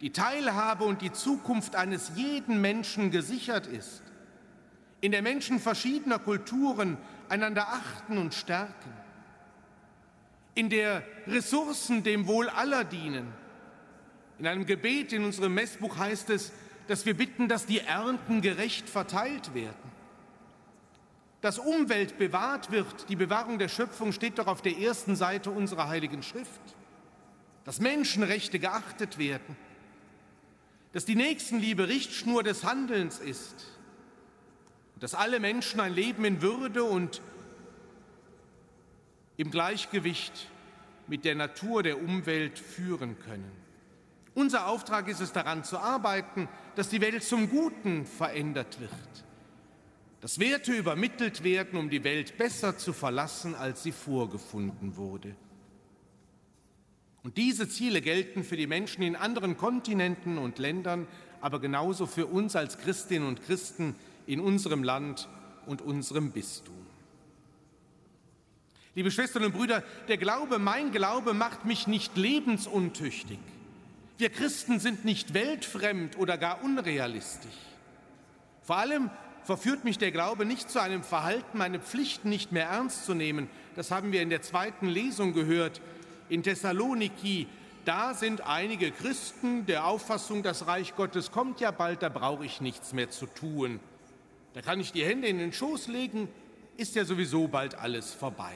die 0.00 0.12
Teilhabe 0.12 0.84
und 0.84 1.02
die 1.02 1.12
Zukunft 1.12 1.74
eines 1.74 2.12
jeden 2.14 2.60
Menschen 2.60 3.10
gesichert 3.10 3.66
ist, 3.66 4.04
in 5.00 5.10
der 5.10 5.22
Menschen 5.22 5.58
verschiedener 5.58 6.20
Kulturen 6.20 6.98
einander 7.28 7.68
achten 7.68 8.18
und 8.18 8.34
stärken, 8.34 8.92
in 10.54 10.70
der 10.70 11.02
Ressourcen 11.26 12.02
dem 12.02 12.26
Wohl 12.26 12.48
aller 12.48 12.84
dienen 12.84 13.32
in 14.38 14.46
einem 14.46 14.66
Gebet 14.66 15.12
in 15.12 15.24
unserem 15.24 15.54
Messbuch 15.54 15.96
heißt 15.96 16.30
es, 16.30 16.52
dass 16.88 17.06
wir 17.06 17.16
bitten, 17.16 17.48
dass 17.48 17.66
die 17.66 17.80
Ernten 17.80 18.42
gerecht 18.42 18.88
verteilt 18.88 19.54
werden. 19.54 19.74
Dass 21.40 21.58
Umwelt 21.58 22.18
bewahrt 22.18 22.70
wird, 22.70 23.08
die 23.08 23.16
Bewahrung 23.16 23.58
der 23.58 23.68
Schöpfung 23.68 24.12
steht 24.12 24.38
doch 24.38 24.46
auf 24.46 24.62
der 24.62 24.78
ersten 24.78 25.16
Seite 25.16 25.50
unserer 25.50 25.88
heiligen 25.88 26.22
Schrift. 26.22 26.60
Dass 27.64 27.80
Menschenrechte 27.80 28.58
geachtet 28.58 29.18
werden. 29.18 29.56
Dass 30.92 31.04
die 31.04 31.16
Nächstenliebe 31.16 31.88
Richtschnur 31.88 32.42
des 32.42 32.64
Handelns 32.64 33.18
ist. 33.18 33.75
Dass 34.98 35.14
alle 35.14 35.40
Menschen 35.40 35.80
ein 35.80 35.94
Leben 35.94 36.24
in 36.24 36.40
Würde 36.42 36.84
und 36.84 37.20
im 39.36 39.50
Gleichgewicht 39.50 40.48
mit 41.06 41.24
der 41.24 41.34
Natur 41.34 41.82
der 41.82 42.02
Umwelt 42.02 42.58
führen 42.58 43.18
können. 43.18 43.50
Unser 44.34 44.66
Auftrag 44.66 45.08
ist 45.08 45.20
es 45.20 45.32
daran 45.32 45.64
zu 45.64 45.78
arbeiten, 45.78 46.48
dass 46.74 46.88
die 46.88 47.00
Welt 47.00 47.22
zum 47.22 47.48
Guten 47.48 48.04
verändert 48.04 48.80
wird, 48.80 49.24
dass 50.20 50.38
Werte 50.38 50.72
übermittelt 50.72 51.42
werden, 51.42 51.78
um 51.78 51.88
die 51.88 52.04
Welt 52.04 52.36
besser 52.36 52.76
zu 52.76 52.92
verlassen, 52.92 53.54
als 53.54 53.82
sie 53.82 53.92
vorgefunden 53.92 54.96
wurde. 54.96 55.34
Und 57.22 57.38
diese 57.38 57.68
Ziele 57.68 58.02
gelten 58.02 58.44
für 58.44 58.56
die 58.56 58.66
Menschen 58.66 59.02
in 59.02 59.16
anderen 59.16 59.56
Kontinenten 59.56 60.38
und 60.38 60.58
Ländern, 60.58 61.08
aber 61.40 61.58
genauso 61.58 62.06
für 62.06 62.26
uns 62.26 62.56
als 62.56 62.78
Christinnen 62.78 63.26
und 63.26 63.42
Christen 63.42 63.96
in 64.26 64.40
unserem 64.40 64.82
Land 64.82 65.28
und 65.66 65.82
unserem 65.82 66.30
Bistum. 66.32 66.74
Liebe 68.94 69.10
Schwestern 69.10 69.44
und 69.44 69.52
Brüder, 69.52 69.82
der 70.08 70.16
Glaube, 70.16 70.58
mein 70.58 70.90
Glaube 70.90 71.34
macht 71.34 71.66
mich 71.66 71.86
nicht 71.86 72.16
lebensuntüchtig. 72.16 73.38
Wir 74.16 74.30
Christen 74.30 74.80
sind 74.80 75.04
nicht 75.04 75.34
weltfremd 75.34 76.16
oder 76.16 76.38
gar 76.38 76.64
unrealistisch. 76.64 77.52
Vor 78.62 78.78
allem 78.78 79.10
verführt 79.44 79.84
mich 79.84 79.98
der 79.98 80.12
Glaube 80.12 80.46
nicht 80.46 80.70
zu 80.70 80.80
einem 80.80 81.02
Verhalten, 81.02 81.58
meine 81.58 81.78
Pflichten 81.78 82.30
nicht 82.30 82.52
mehr 82.52 82.66
ernst 82.66 83.04
zu 83.04 83.12
nehmen. 83.12 83.50
Das 83.74 83.90
haben 83.90 84.12
wir 84.12 84.22
in 84.22 84.30
der 84.30 84.40
zweiten 84.40 84.88
Lesung 84.88 85.34
gehört. 85.34 85.82
In 86.30 86.42
Thessaloniki, 86.42 87.46
da 87.84 88.14
sind 88.14 88.40
einige 88.40 88.90
Christen 88.90 89.66
der 89.66 89.86
Auffassung, 89.86 90.42
das 90.42 90.66
Reich 90.66 90.96
Gottes 90.96 91.30
kommt 91.30 91.60
ja 91.60 91.70
bald, 91.70 92.02
da 92.02 92.08
brauche 92.08 92.46
ich 92.46 92.62
nichts 92.62 92.94
mehr 92.94 93.10
zu 93.10 93.26
tun. 93.26 93.78
Da 94.56 94.62
kann 94.62 94.80
ich 94.80 94.90
die 94.90 95.04
Hände 95.04 95.28
in 95.28 95.36
den 95.36 95.52
Schoß 95.52 95.86
legen, 95.88 96.30
ist 96.78 96.94
ja 96.94 97.04
sowieso 97.04 97.46
bald 97.46 97.74
alles 97.74 98.14
vorbei. 98.14 98.54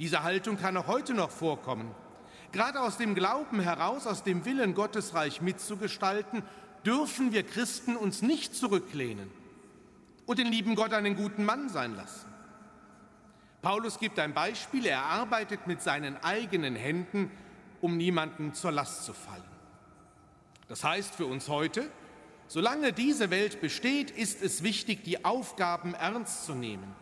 Diese 0.00 0.24
Haltung 0.24 0.58
kann 0.58 0.76
auch 0.76 0.88
heute 0.88 1.14
noch 1.14 1.30
vorkommen. 1.30 1.94
Gerade 2.50 2.80
aus 2.80 2.96
dem 2.96 3.14
Glauben 3.14 3.60
heraus, 3.60 4.08
aus 4.08 4.24
dem 4.24 4.44
Willen 4.44 4.74
Gottes 4.74 5.14
Reich 5.14 5.40
mitzugestalten, 5.40 6.42
dürfen 6.84 7.32
wir 7.32 7.44
Christen 7.44 7.94
uns 7.94 8.20
nicht 8.20 8.56
zurücklehnen 8.56 9.30
und 10.26 10.40
den 10.40 10.48
lieben 10.48 10.74
Gott 10.74 10.92
einen 10.92 11.14
guten 11.14 11.44
Mann 11.44 11.68
sein 11.68 11.94
lassen. 11.94 12.26
Paulus 13.62 14.00
gibt 14.00 14.18
ein 14.18 14.34
Beispiel, 14.34 14.86
er 14.86 15.04
arbeitet 15.04 15.68
mit 15.68 15.80
seinen 15.82 16.16
eigenen 16.16 16.74
Händen, 16.74 17.30
um 17.80 17.96
niemanden 17.96 18.54
zur 18.54 18.72
Last 18.72 19.04
zu 19.04 19.12
fallen. 19.12 19.44
Das 20.66 20.82
heißt 20.82 21.14
für 21.14 21.26
uns 21.26 21.48
heute, 21.48 21.88
solange 22.48 22.92
diese 22.92 23.30
Welt 23.30 23.60
besteht, 23.60 24.10
ist 24.10 24.42
es 24.42 24.62
wichtig, 24.62 25.04
die 25.04 25.24
Aufgaben 25.24 25.94
ernst 25.94 26.44
zu 26.44 26.54
nehmen. 26.54 26.94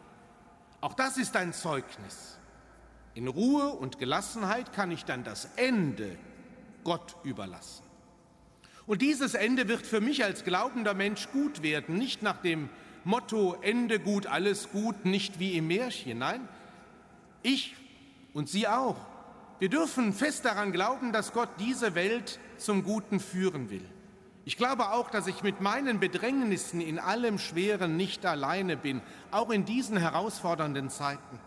Auch 0.80 0.94
das 0.94 1.16
ist 1.16 1.34
ein 1.36 1.52
Zeugnis. 1.52 2.38
In 3.14 3.28
Ruhe 3.28 3.70
und 3.70 3.98
Gelassenheit 3.98 4.74
kann 4.74 4.90
ich 4.90 5.04
dann 5.06 5.24
das 5.24 5.48
Ende 5.56 6.18
Gott 6.84 7.16
überlassen. 7.24 7.82
Und 8.86 9.02
dieses 9.02 9.34
Ende 9.34 9.68
wird 9.68 9.86
für 9.86 10.00
mich 10.00 10.22
als 10.22 10.44
glaubender 10.44 10.94
Mensch 10.94 11.28
gut 11.32 11.62
werden, 11.62 11.96
nicht 11.96 12.22
nach 12.22 12.36
dem 12.36 12.68
Motto 13.04 13.56
Ende 13.62 13.98
gut, 13.98 14.26
alles 14.26 14.70
gut, 14.70 15.04
nicht 15.04 15.38
wie 15.38 15.56
im 15.56 15.68
Märchen. 15.68 16.18
Nein, 16.18 16.48
ich 17.42 17.74
und 18.34 18.48
Sie 18.48 18.68
auch. 18.68 18.96
Wir 19.58 19.70
dürfen 19.70 20.12
fest 20.12 20.44
daran 20.44 20.70
glauben, 20.70 21.12
dass 21.12 21.32
Gott 21.32 21.48
diese 21.58 21.94
Welt 21.94 22.38
zum 22.58 22.84
Guten 22.84 23.18
führen 23.18 23.70
will. 23.70 23.88
Ich 24.46 24.56
glaube 24.56 24.92
auch, 24.92 25.10
dass 25.10 25.26
ich 25.26 25.42
mit 25.42 25.60
meinen 25.60 25.98
Bedrängnissen 25.98 26.80
in 26.80 27.00
allem 27.00 27.36
Schweren 27.36 27.96
nicht 27.96 28.24
alleine 28.24 28.76
bin, 28.76 29.02
auch 29.32 29.50
in 29.50 29.64
diesen 29.64 29.96
herausfordernden 29.96 30.88
Zeiten. 30.88 31.40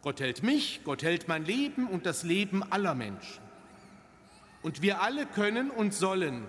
Gott 0.00 0.20
hält 0.20 0.44
mich, 0.44 0.82
Gott 0.84 1.02
hält 1.02 1.26
mein 1.26 1.44
Leben 1.44 1.88
und 1.88 2.06
das 2.06 2.22
Leben 2.22 2.62
aller 2.70 2.94
Menschen. 2.94 3.42
Und 4.62 4.80
wir 4.80 5.02
alle 5.02 5.26
können 5.26 5.70
und 5.72 5.92
sollen 5.92 6.46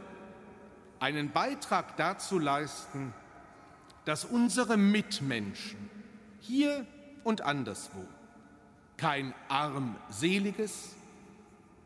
einen 1.00 1.32
Beitrag 1.32 1.98
dazu 1.98 2.38
leisten, 2.38 3.12
dass 4.06 4.24
unsere 4.24 4.78
Mitmenschen 4.78 5.90
hier 6.42 6.86
und 7.24 7.42
anderswo 7.42 8.06
kein 8.98 9.34
armseliges, 9.48 10.96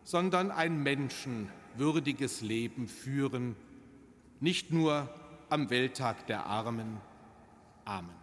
sondern 0.04 0.52
ein 0.52 0.84
menschenwürdiges 0.84 2.42
Leben 2.42 2.90
führen, 2.90 3.56
nicht 4.40 4.72
nur 4.72 5.10
am 5.50 5.70
Welttag 5.70 6.28
der 6.28 6.46
Armen. 6.46 6.98
Amen. 7.86 8.19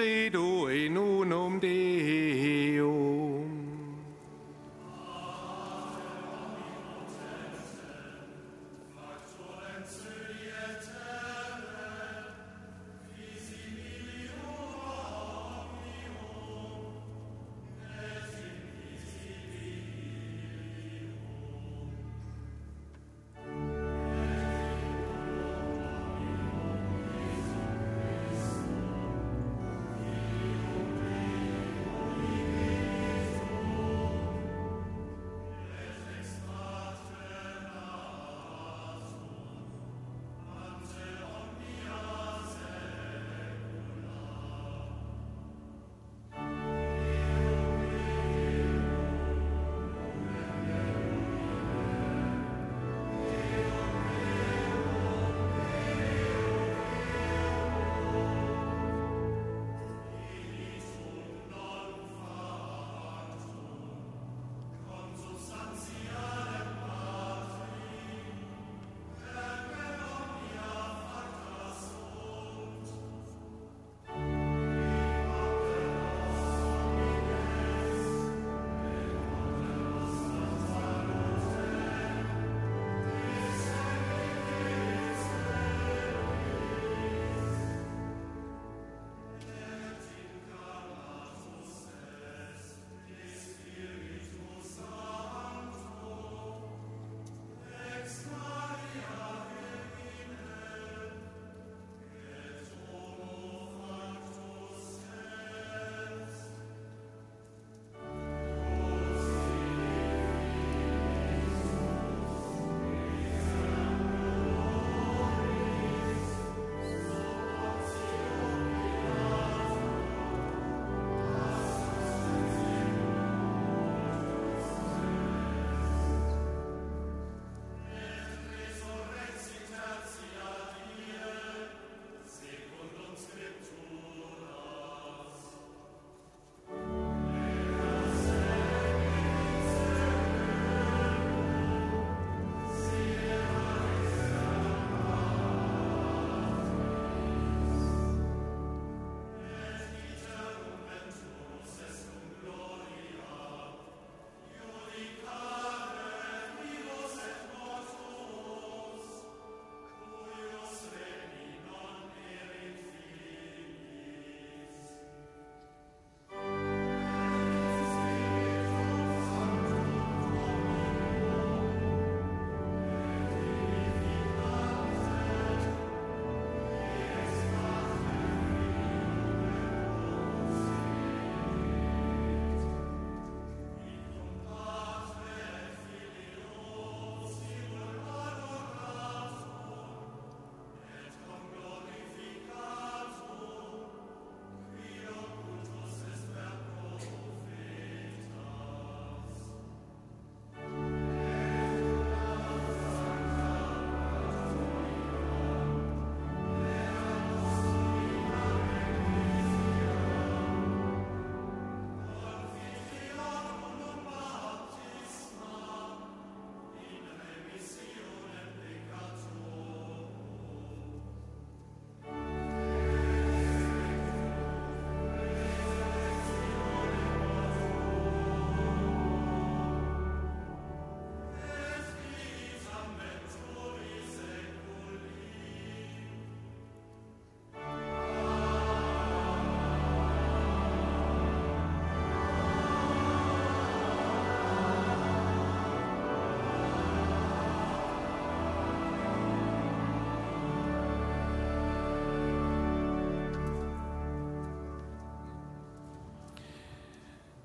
Credo 0.00 0.49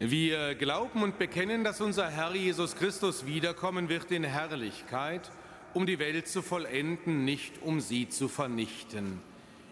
Wir 0.07 0.53
glauben 0.53 1.01
und 1.01 1.17
bekennen, 1.17 1.63
dass 1.63 1.81
unser 1.81 2.07
Herr 2.11 2.35
Jesus 2.35 2.75
Christus 2.75 3.25
wiederkommen 3.25 3.89
wird 3.89 4.11
in 4.11 4.23
Herrlichkeit, 4.23 5.31
um 5.73 5.87
die 5.87 5.97
Welt 5.97 6.27
zu 6.27 6.43
vollenden, 6.43 7.25
nicht 7.25 7.63
um 7.63 7.81
sie 7.81 8.07
zu 8.07 8.27
vernichten. 8.27 9.19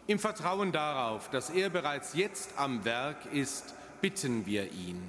Im 0.08 0.18
Vertrauen 0.18 0.72
darauf, 0.72 1.30
dass 1.30 1.52
er 1.52 1.70
bereits 1.70 2.16
jetzt 2.16 2.58
am 2.58 2.84
Werk 2.84 3.32
ist, 3.32 3.76
bitten 4.02 4.48
wir 4.48 4.72
ihn. 4.72 5.04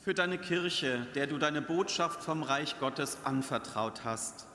Für 0.00 0.14
deine 0.14 0.38
Kirche, 0.38 1.06
der 1.14 1.26
du 1.26 1.36
deine 1.36 1.60
Botschaft 1.60 2.24
vom 2.24 2.42
Reich 2.42 2.80
Gottes 2.80 3.18
anvertraut 3.24 4.02
hast, 4.02 4.46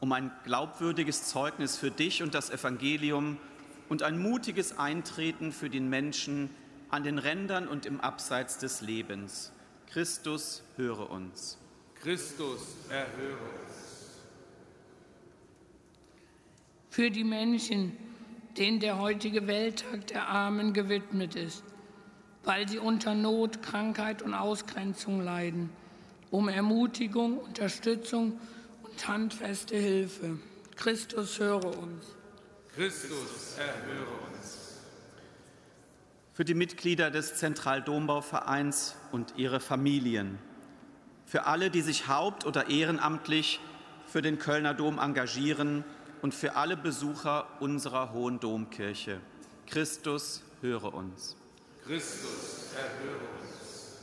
um 0.00 0.10
ein 0.10 0.30
glaubwürdiges 0.44 1.24
Zeugnis 1.24 1.76
für 1.76 1.90
dich 1.90 2.22
und 2.22 2.34
das 2.34 2.48
Evangelium 2.48 3.36
und 3.90 4.02
ein 4.02 4.18
mutiges 4.18 4.78
Eintreten 4.78 5.52
für 5.52 5.68
den 5.68 5.90
Menschen, 5.90 6.48
an 6.90 7.04
den 7.04 7.18
Rändern 7.18 7.68
und 7.68 7.86
im 7.86 8.00
Abseits 8.00 8.58
des 8.58 8.80
Lebens. 8.80 9.52
Christus, 9.86 10.62
höre 10.76 11.10
uns. 11.10 11.58
Christus, 12.00 12.60
erhöre 12.88 13.38
uns. 13.38 14.20
Für 16.90 17.10
die 17.10 17.24
Menschen, 17.24 17.96
denen 18.56 18.80
der 18.80 18.98
heutige 18.98 19.46
Welttag 19.46 20.06
der 20.08 20.28
Armen 20.28 20.72
gewidmet 20.72 21.34
ist, 21.34 21.62
weil 22.44 22.68
sie 22.68 22.78
unter 22.78 23.14
Not, 23.14 23.62
Krankheit 23.62 24.22
und 24.22 24.34
Ausgrenzung 24.34 25.20
leiden, 25.20 25.70
um 26.30 26.48
Ermutigung, 26.48 27.38
Unterstützung 27.38 28.40
und 28.82 29.08
handfeste 29.08 29.76
Hilfe. 29.76 30.38
Christus, 30.76 31.38
höre 31.38 31.64
uns. 31.64 32.06
Christus, 32.74 33.56
erhöre 33.58 34.06
uns 34.32 34.57
für 36.38 36.44
die 36.44 36.54
Mitglieder 36.54 37.10
des 37.10 37.34
Zentraldombauvereins 37.34 38.94
und 39.10 39.34
ihre 39.36 39.58
Familien, 39.58 40.38
für 41.26 41.46
alle, 41.46 41.68
die 41.68 41.80
sich 41.80 42.06
haupt- 42.06 42.46
oder 42.46 42.70
ehrenamtlich 42.70 43.58
für 44.06 44.22
den 44.22 44.38
Kölner 44.38 44.72
Dom 44.72 45.00
engagieren 45.00 45.82
und 46.22 46.32
für 46.32 46.54
alle 46.54 46.76
Besucher 46.76 47.48
unserer 47.58 48.12
Hohen 48.12 48.38
Domkirche. 48.38 49.18
Christus, 49.66 50.44
höre 50.60 50.94
uns. 50.94 51.34
Christus, 51.84 52.70
erhöre 52.76 53.18
uns. 53.42 53.96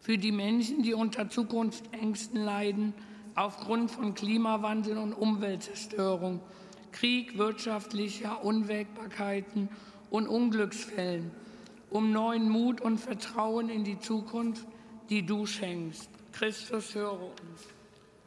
Für 0.00 0.18
die 0.18 0.32
Menschen, 0.32 0.82
die 0.82 0.94
unter 0.94 1.30
Zukunftsängsten 1.30 2.42
leiden, 2.42 2.94
aufgrund 3.36 3.92
von 3.92 4.16
Klimawandel 4.16 4.98
und 4.98 5.12
Umweltzerstörung, 5.12 6.40
Krieg, 6.90 7.38
wirtschaftlicher 7.38 8.44
Unwägbarkeiten 8.44 9.68
und 10.12 10.28
Unglücksfällen, 10.28 11.30
um 11.88 12.12
neuen 12.12 12.48
Mut 12.48 12.82
und 12.82 12.98
Vertrauen 12.98 13.70
in 13.70 13.82
die 13.82 13.98
Zukunft, 13.98 14.66
die 15.08 15.24
du 15.24 15.46
schenkst. 15.46 16.10
Christus, 16.32 16.94
höre 16.94 17.22
uns. 17.22 17.34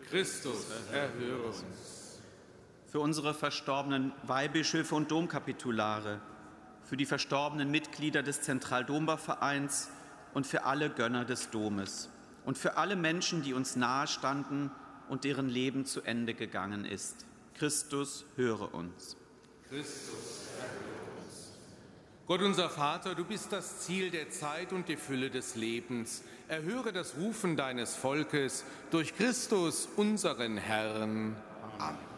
Christus, 0.09 0.65
erhöre 0.91 1.47
uns. 1.47 2.19
Für 2.87 2.99
unsere 2.99 3.35
verstorbenen 3.35 4.13
Weihbischöfe 4.23 4.95
und 4.95 5.11
Domkapitulare, 5.11 6.21
für 6.83 6.97
die 6.97 7.05
verstorbenen 7.05 7.69
Mitglieder 7.69 8.23
des 8.23 8.41
Zentraldombervereins 8.41 9.89
und 10.33 10.47
für 10.47 10.63
alle 10.63 10.89
Gönner 10.89 11.23
des 11.23 11.51
Domes 11.51 12.09
und 12.45 12.57
für 12.57 12.77
alle 12.77 12.95
Menschen, 12.95 13.43
die 13.43 13.53
uns 13.53 13.75
nahestanden 13.75 14.71
und 15.07 15.23
deren 15.23 15.49
Leben 15.49 15.85
zu 15.85 16.01
Ende 16.01 16.33
gegangen 16.33 16.83
ist. 16.83 17.27
Christus, 17.53 18.25
höre 18.35 18.73
uns. 18.73 19.17
Christus, 19.69 20.45
Gott 22.27 22.41
unser 22.41 22.71
Vater, 22.71 23.13
du 23.13 23.23
bist 23.23 23.51
das 23.51 23.81
Ziel 23.81 24.09
der 24.09 24.31
Zeit 24.31 24.73
und 24.73 24.89
die 24.89 24.95
Fülle 24.95 25.29
des 25.29 25.55
Lebens. 25.55 26.23
Erhöre 26.47 26.91
das 26.91 27.17
Rufen 27.17 27.55
deines 27.55 27.95
Volkes 27.95 28.65
durch 28.89 29.15
Christus, 29.15 29.87
unseren 29.95 30.57
Herrn. 30.57 31.35
Amen. 31.77 32.14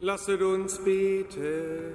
Lasset 0.00 0.42
uns 0.42 0.78
beten. 0.78 1.94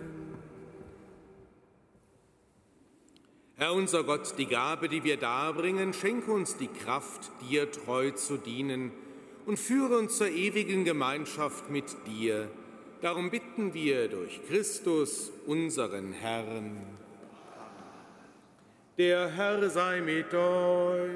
Herr 3.56 3.74
unser 3.74 4.04
Gott, 4.04 4.34
die 4.40 4.48
Gabe, 4.48 4.90
die 4.90 5.04
wir 5.04 5.18
darbringen, 5.18 5.94
schenke 5.94 6.32
uns 6.32 6.58
die 6.58 6.68
Kraft, 6.68 7.30
dir 7.48 7.72
treu 7.72 8.10
zu 8.10 8.38
dienen 8.38 8.92
und 9.46 9.60
führe 9.60 10.00
uns 10.00 10.18
zur 10.18 10.30
ewigen 10.30 10.84
Gemeinschaft 10.84 11.70
mit 11.70 11.96
dir. 12.08 12.50
Darum 13.02 13.30
bitten 13.30 13.76
wir 13.76 14.08
durch 14.08 14.42
Christus, 14.48 15.32
unseren 15.46 16.12
Herrn. 16.12 16.82
Der 18.98 19.28
Herr 19.28 19.70
sei 19.70 20.02
mit 20.02 20.34
euch. 20.34 21.12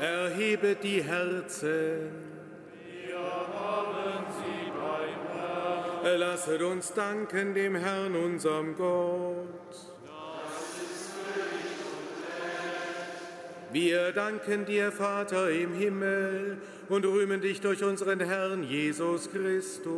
Erhebet 0.00 0.82
die 0.82 1.02
Herzen. 1.02 2.37
Lasset 6.04 6.62
uns 6.62 6.92
danken 6.92 7.54
dem 7.54 7.74
Herrn, 7.74 8.14
unserem 8.14 8.76
Gott. 8.76 9.46
Wir 13.72 14.12
danken 14.12 14.64
dir, 14.64 14.92
Vater 14.92 15.50
im 15.50 15.74
Himmel, 15.74 16.58
und 16.88 17.04
rühmen 17.04 17.40
dich 17.40 17.60
durch 17.60 17.82
unseren 17.84 18.20
Herrn 18.20 18.62
Jesus 18.62 19.30
Christus. 19.30 19.90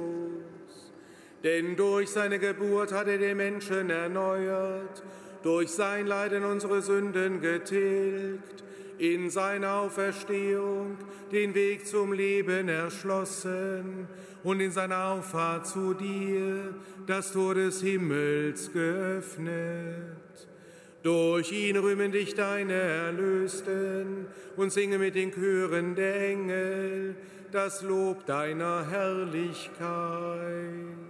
Denn 1.44 1.76
durch 1.76 2.10
seine 2.10 2.38
Geburt 2.38 2.92
hat 2.92 3.06
er 3.06 3.18
den 3.18 3.36
Menschen 3.36 3.90
erneuert, 3.90 5.02
durch 5.42 5.70
sein 5.70 6.06
Leiden 6.06 6.44
unsere 6.44 6.82
Sünden 6.82 7.40
getilgt, 7.40 8.64
in 9.00 9.30
seiner 9.30 9.76
Auferstehung 9.76 10.98
den 11.32 11.54
Weg 11.54 11.86
zum 11.86 12.12
Leben 12.12 12.68
erschlossen 12.68 14.06
und 14.44 14.60
in 14.60 14.70
seiner 14.70 15.06
Auffahrt 15.06 15.66
zu 15.66 15.94
dir 15.94 16.74
das 17.06 17.32
Tor 17.32 17.54
des 17.54 17.80
Himmels 17.80 18.70
geöffnet. 18.70 20.48
Durch 21.02 21.50
ihn 21.50 21.78
rühmen 21.78 22.12
dich 22.12 22.34
deine 22.34 22.74
Erlösten 22.74 24.26
und 24.56 24.70
singe 24.70 24.98
mit 24.98 25.14
den 25.14 25.32
Chören 25.32 25.94
der 25.94 26.28
Engel 26.28 27.16
das 27.52 27.82
Lob 27.82 28.26
deiner 28.26 28.86
Herrlichkeit. 28.90 31.09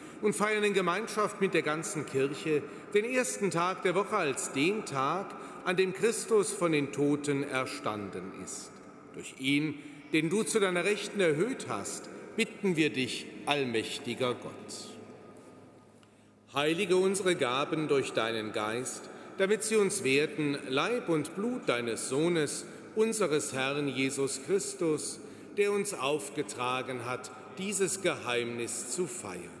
und 0.21 0.35
feiern 0.35 0.63
in 0.63 0.73
Gemeinschaft 0.73 1.41
mit 1.41 1.53
der 1.53 1.61
ganzen 1.61 2.05
Kirche 2.05 2.61
den 2.93 3.05
ersten 3.05 3.51
Tag 3.51 3.83
der 3.83 3.95
Woche 3.95 4.15
als 4.15 4.51
den 4.51 4.85
Tag, 4.85 5.27
an 5.65 5.75
dem 5.75 5.93
Christus 5.93 6.51
von 6.51 6.71
den 6.71 6.91
Toten 6.91 7.43
erstanden 7.43 8.31
ist. 8.43 8.71
Durch 9.13 9.35
ihn, 9.39 9.75
den 10.13 10.29
du 10.29 10.43
zu 10.43 10.59
deiner 10.59 10.83
Rechten 10.83 11.19
erhöht 11.19 11.67
hast, 11.67 12.09
bitten 12.35 12.75
wir 12.75 12.89
dich, 12.91 13.27
allmächtiger 13.45 14.33
Gott. 14.33 14.91
Heilige 16.53 16.97
unsere 16.97 17.35
Gaben 17.35 17.87
durch 17.87 18.11
deinen 18.11 18.51
Geist, 18.51 19.09
damit 19.37 19.63
sie 19.63 19.77
uns 19.77 20.03
werden, 20.03 20.57
Leib 20.67 21.09
und 21.09 21.35
Blut 21.35 21.67
deines 21.67 22.09
Sohnes, 22.09 22.65
unseres 22.95 23.53
Herrn 23.53 23.87
Jesus 23.87 24.41
Christus, 24.45 25.19
der 25.57 25.71
uns 25.71 25.93
aufgetragen 25.93 27.05
hat, 27.05 27.31
dieses 27.57 28.01
Geheimnis 28.01 28.91
zu 28.91 29.07
feiern. 29.07 29.60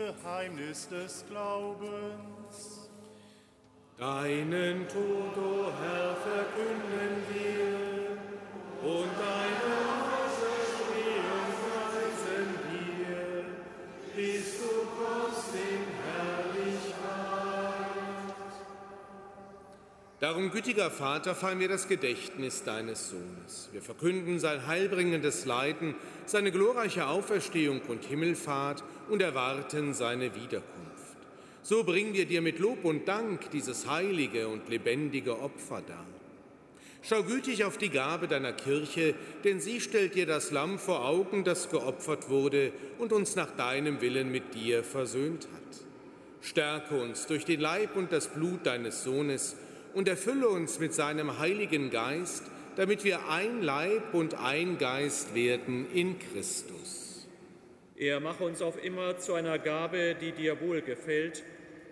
Geheimnis 0.00 0.88
des 0.88 1.26
Glaubens. 1.28 2.88
Deinen 3.98 4.88
Tod, 4.88 5.36
o 5.36 5.66
oh 5.66 5.72
Herr, 5.78 6.16
verkünden 6.16 7.22
wir 7.28 8.16
und 8.82 9.10
deinen 9.20 9.72
Auferstehung 9.92 11.48
preisen 11.68 12.48
dir, 12.70 13.44
bis 14.16 14.56
du 14.56 14.72
kommst 14.96 15.52
Darum, 20.20 20.50
gütiger 20.50 20.90
Vater, 20.90 21.34
feiern 21.34 21.60
wir 21.60 21.68
das 21.68 21.88
Gedächtnis 21.88 22.62
deines 22.62 23.08
Sohnes. 23.08 23.70
Wir 23.72 23.80
verkünden 23.80 24.38
sein 24.38 24.66
heilbringendes 24.66 25.46
Leiden, 25.46 25.94
seine 26.26 26.52
glorreiche 26.52 27.06
Auferstehung 27.06 27.80
und 27.88 28.04
Himmelfahrt 28.04 28.84
und 29.08 29.22
erwarten 29.22 29.94
seine 29.94 30.34
Wiederkunft. 30.34 31.16
So 31.62 31.84
bringen 31.84 32.12
wir 32.12 32.26
dir 32.26 32.42
mit 32.42 32.58
Lob 32.58 32.84
und 32.84 33.08
Dank 33.08 33.50
dieses 33.50 33.88
heilige 33.88 34.48
und 34.48 34.68
lebendige 34.68 35.40
Opfer 35.40 35.80
dar. 35.86 36.04
Schau 37.00 37.22
gütig 37.22 37.64
auf 37.64 37.78
die 37.78 37.88
Gabe 37.88 38.28
deiner 38.28 38.52
Kirche, 38.52 39.14
denn 39.44 39.58
sie 39.58 39.80
stellt 39.80 40.14
dir 40.14 40.26
das 40.26 40.50
Lamm 40.50 40.78
vor 40.78 41.06
Augen, 41.06 41.44
das 41.44 41.70
geopfert 41.70 42.28
wurde 42.28 42.72
und 42.98 43.14
uns 43.14 43.36
nach 43.36 43.56
deinem 43.56 44.02
Willen 44.02 44.30
mit 44.30 44.52
dir 44.52 44.84
versöhnt 44.84 45.48
hat. 45.54 45.80
Stärke 46.42 47.00
uns 47.00 47.26
durch 47.26 47.46
den 47.46 47.60
Leib 47.60 47.96
und 47.96 48.12
das 48.12 48.28
Blut 48.28 48.66
deines 48.66 49.02
Sohnes 49.02 49.56
und 49.94 50.08
erfülle 50.08 50.48
uns 50.48 50.78
mit 50.78 50.94
seinem 50.94 51.38
Heiligen 51.38 51.90
Geist, 51.90 52.44
damit 52.76 53.04
wir 53.04 53.28
ein 53.28 53.62
Leib 53.62 54.14
und 54.14 54.34
ein 54.34 54.78
Geist 54.78 55.34
werden 55.34 55.90
in 55.92 56.18
Christus. 56.18 57.28
Er 57.96 58.20
mache 58.20 58.44
uns 58.44 58.62
auf 58.62 58.82
immer 58.82 59.18
zu 59.18 59.34
einer 59.34 59.58
Gabe, 59.58 60.16
die 60.18 60.32
dir 60.32 60.60
wohlgefällt, 60.60 61.42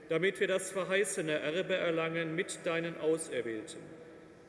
damit 0.08 0.40
wir 0.40 0.46
das 0.46 0.70
verheißene 0.70 1.32
Erbe 1.32 1.74
erlangen 1.74 2.34
mit 2.34 2.60
deinen 2.64 2.98
Auserwählten, 2.98 3.80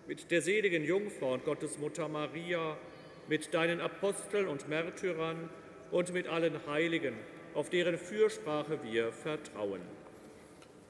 mit 0.07 0.31
der 0.31 0.41
seligen 0.41 0.85
Jungfrau 0.85 1.33
und 1.33 1.43
Gottesmutter 1.43 2.07
Maria, 2.07 2.77
mit 3.27 3.53
deinen 3.53 3.81
Aposteln 3.81 4.47
und 4.47 4.69
Märtyrern 4.69 5.49
und 5.91 6.13
mit 6.13 6.27
allen 6.27 6.65
Heiligen, 6.67 7.15
auf 7.53 7.69
deren 7.69 7.97
Fürsprache 7.97 8.79
wir 8.83 9.11
vertrauen. 9.11 9.81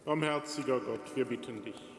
Barmherziger 0.05 0.79
Gott, 0.79 1.15
wir 1.15 1.25
bitten 1.25 1.63
dich 1.63 1.98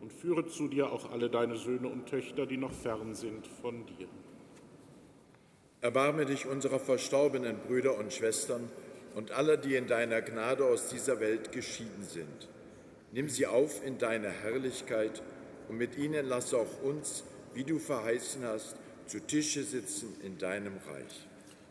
und 0.00 0.12
führe 0.12 0.46
zu 0.46 0.68
dir 0.68 0.92
auch 0.92 1.10
alle 1.10 1.30
deine 1.30 1.56
Söhne 1.56 1.88
und 1.88 2.06
Töchter, 2.06 2.46
die 2.46 2.56
noch 2.56 2.72
fern 2.72 3.14
sind 3.14 3.46
von 3.46 3.86
dir. 3.86 4.08
Erbarme 5.80 6.26
dich 6.26 6.46
unserer 6.46 6.80
verstorbenen 6.80 7.58
Brüder 7.66 7.98
und 7.98 8.12
Schwestern 8.12 8.68
und 9.14 9.30
aller, 9.30 9.56
die 9.56 9.76
in 9.76 9.86
deiner 9.86 10.22
Gnade 10.22 10.64
aus 10.64 10.88
dieser 10.88 11.20
Welt 11.20 11.52
geschieden 11.52 12.02
sind. 12.02 12.48
Nimm 13.12 13.28
sie 13.28 13.46
auf 13.46 13.84
in 13.84 13.98
deine 13.98 14.28
Herrlichkeit 14.28 15.22
und 15.68 15.76
mit 15.76 15.96
ihnen 15.96 16.26
lass 16.26 16.52
auch 16.52 16.82
uns, 16.82 17.24
wie 17.54 17.64
du 17.64 17.78
verheißen 17.78 18.44
hast, 18.44 18.76
zu 19.06 19.20
Tische 19.20 19.62
sitzen 19.62 20.14
in 20.22 20.38
deinem 20.38 20.74
Reich. 20.86 21.26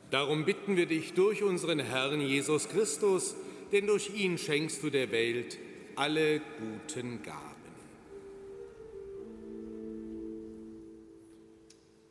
Darum 0.09 0.45
bitten 0.45 0.77
wir 0.77 0.85
dich 0.85 1.13
durch 1.13 1.43
unseren 1.43 1.79
Herrn 1.79 2.21
Jesus 2.21 2.69
Christus, 2.69 3.35
denn 3.71 3.87
durch 3.87 4.15
ihn 4.15 4.37
schenkst 4.37 4.81
du 4.81 4.89
der 4.89 5.11
Welt 5.11 5.57
alle 5.95 6.39
guten 6.59 7.21
Gaben. 7.23 7.56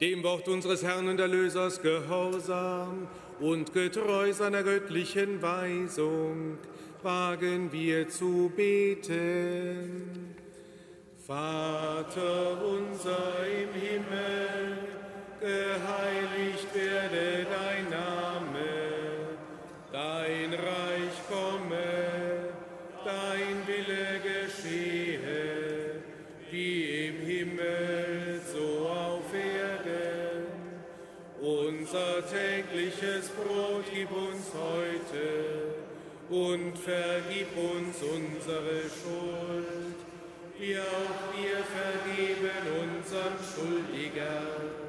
Dem 0.00 0.22
Wort 0.22 0.48
unseres 0.48 0.82
Herrn 0.82 1.08
und 1.08 1.18
Erlösers 1.20 1.80
gehorsam 1.80 3.08
und 3.40 3.72
getreu 3.72 4.32
seiner 4.32 4.62
göttlichen 4.62 5.40
Weisung, 5.40 6.58
wagen 7.02 7.72
wir 7.72 8.08
zu 8.08 8.52
beten. 8.54 10.34
Vater 11.26 12.62
unser 12.64 13.34
im 13.46 13.80
Himmel, 13.80 14.78
geheiligt 15.40 16.74
werde 16.74 17.46
dein 17.50 17.90
Name, 17.90 18.45
Brot 33.36 33.84
gib 33.92 34.10
uns 34.10 34.52
heute 34.54 35.74
und 36.30 36.76
vergib 36.78 37.48
uns 37.56 38.02
unsere 38.02 38.82
Schuld, 38.82 39.96
wie 40.58 40.78
auch 40.78 41.36
wir 41.36 41.58
vergeben 41.64 42.50
unseren 42.82 43.36
Schuldigern. 43.38 44.86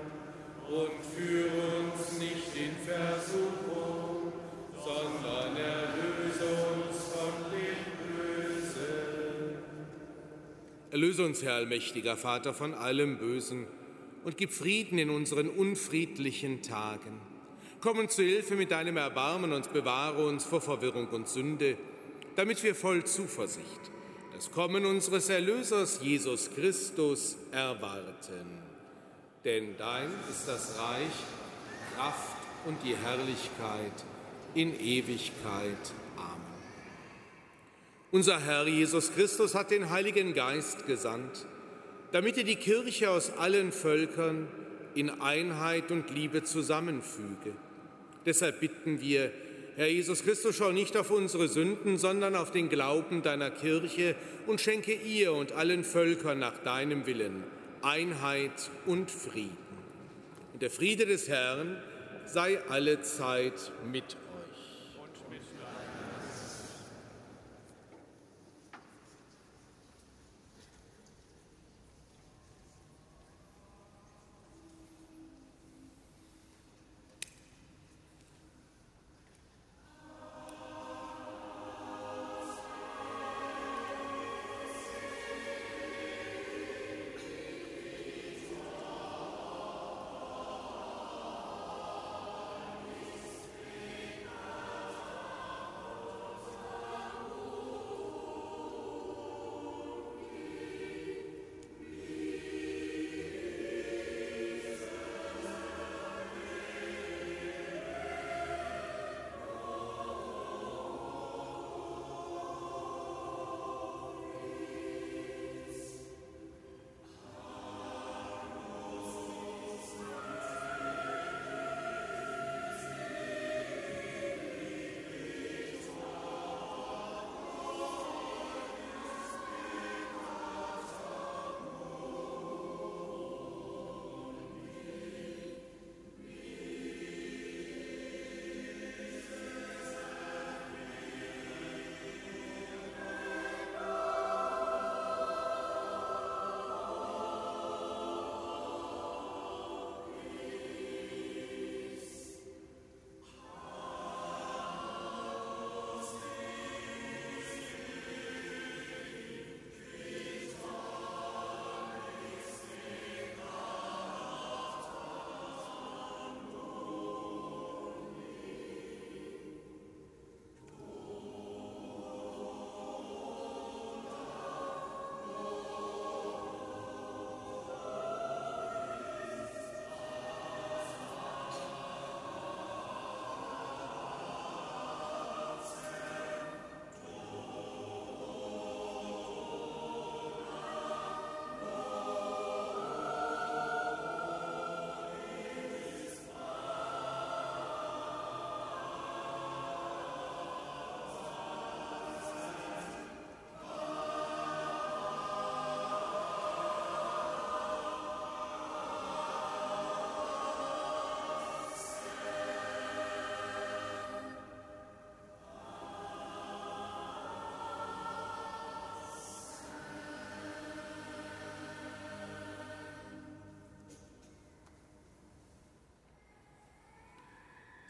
Und 0.70 1.06
führe 1.16 1.80
uns 1.80 2.20
nicht 2.20 2.56
in 2.58 2.76
Versuchung, 2.86 4.34
sondern 4.76 5.56
erlöse 5.56 6.48
uns 6.74 6.98
von 7.14 7.52
dem 7.52 7.80
Bösen. 8.18 9.58
Erlöse 10.91 11.24
uns, 11.24 11.41
Herr 11.41 11.54
allmächtiger 11.54 12.18
Vater, 12.18 12.54
von 12.54 12.74
allem 12.74 13.18
Bösen 13.18 13.66
und 14.26 14.36
gib 14.36 14.52
Frieden 14.52 15.00
in 15.00 15.10
unseren 15.10 15.48
unfriedlichen 15.48 16.62
Tagen. 16.62 17.22
Komm 17.88 17.99
uns 17.99 18.17
zu 18.17 18.21
Hilfe 18.21 18.55
mit 18.55 18.71
deinem 18.71 18.97
Erbarmen 18.97 19.53
und 19.53 19.71
bewahre 19.71 20.25
uns 20.27 20.43
vor 20.43 20.59
Verwirrung 20.59 21.07
und 21.07 21.29
Sünde, 21.29 21.77
damit 22.35 22.61
wir 22.61 22.75
voll 22.75 23.05
Zuversicht 23.05 23.79
das 24.35 24.51
Kommen 24.51 24.85
unseres 24.85 25.29
Erlösers 25.29 26.01
Jesus 26.01 26.49
Christus 26.53 27.38
erwarten. 27.53 28.59
Denn 29.45 29.77
dein 29.77 30.09
ist 30.29 30.49
das 30.49 30.77
Reich, 30.77 31.13
Kraft 31.95 32.35
und 32.65 32.75
die 32.83 32.93
Herrlichkeit 32.93 34.03
in 34.53 34.77
Ewigkeit. 34.77 35.93
Amen. 36.17 36.41
Unser 38.11 38.41
Herr 38.41 38.67
Jesus 38.67 39.13
Christus 39.13 39.55
hat 39.55 39.71
den 39.71 39.89
Heiligen 39.89 40.33
Geist 40.33 40.88
gesandt, 40.88 41.45
damit 42.11 42.38
er 42.38 42.43
die 42.43 42.57
Kirche 42.57 43.11
aus 43.11 43.31
allen 43.38 43.71
Völkern 43.71 44.49
in 44.93 45.21
Einheit 45.21 45.89
und 45.89 46.09
Liebe 46.09 46.43
zusammenfüge. 46.43 47.53
Deshalb 48.28 48.59
bitten 48.59 48.99
wir, 48.99 49.32
Herr 49.78 49.88
Jesus 49.88 50.21
Christus, 50.21 50.57
schau 50.57 50.73
nicht 50.73 50.97
auf 50.97 51.11
unsere 51.11 51.47
Sünden, 51.47 51.97
sondern 51.97 52.36
auf 52.36 52.51
den 52.51 52.67
Glauben 52.67 53.21
deiner 53.21 53.49
Kirche 53.49 54.15
und 54.47 54.59
schenke 54.59 54.93
ihr 54.93 55.32
und 55.32 55.53
allen 55.53 55.86
Völkern 55.86 56.38
nach 56.38 56.57
deinem 56.57 57.05
Willen 57.05 57.45
Einheit 57.82 58.69
und 58.86 59.09
Frieden. 59.09 59.55
Und 60.51 60.61
der 60.61 60.69
Friede 60.69 61.05
des 61.05 61.30
Herrn 61.30 61.78
sei 62.25 62.59
alle 62.67 63.01
Zeit 63.01 63.71
mit 63.89 64.03
euch. 64.03 64.26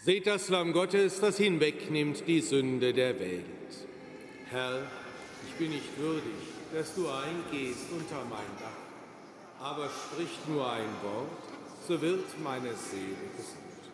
Seht 0.07 0.25
das 0.25 0.47
Lamm 0.47 0.71
Gottes, 0.71 1.19
das 1.19 1.35
hinwegnimmt 1.35 2.25
die 2.27 2.39
Sünde 2.39 2.93
der 2.93 3.19
Welt. 3.19 3.43
Herr, 4.49 4.83
ich 5.45 5.53
bin 5.55 5.71
nicht 5.71 5.99
würdig, 5.99 6.31
dass 6.73 6.95
du 6.95 7.09
eingehst 7.09 7.87
unter 7.91 8.23
mein 8.29 8.47
Dach, 8.57 9.67
aber 9.67 9.89
sprich 9.89 10.29
nur 10.47 10.71
ein 10.71 10.87
Wort, 11.03 11.27
so 11.85 12.01
wird 12.01 12.23
meine 12.41 12.73
Seele 12.73 13.17
gesund. 13.35 13.91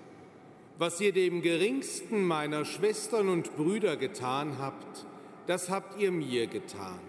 Was 0.78 1.02
ihr 1.02 1.14
dem 1.14 1.42
geringsten 1.42 2.24
meiner 2.28 2.64
Schwestern 2.64 3.28
und 3.28 3.56
Brüder 3.56 3.98
getan 3.98 4.60
habt, 4.60 5.08
das 5.48 5.72
habt 5.72 6.00
ihr 6.00 6.12
mir 6.12 6.46
getan. 6.46 7.00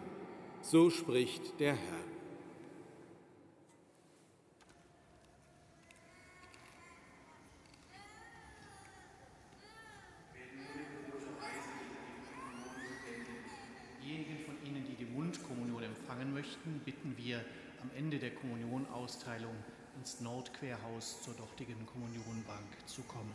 So 0.62 0.88
spricht 0.88 1.60
der 1.60 1.74
Herr. 1.74 2.04
möchten, 16.44 16.80
bitten 16.84 17.16
wir 17.16 17.44
am 17.82 17.90
Ende 17.96 18.18
der 18.18 18.30
Kommunionausteilung 18.30 19.54
ins 20.64 20.70
Nordquerhaus 20.70 21.22
zur 21.22 21.34
dortigen 21.34 21.86
Kommunionbank 21.86 22.86
zu 22.86 23.02
kommen. 23.02 23.32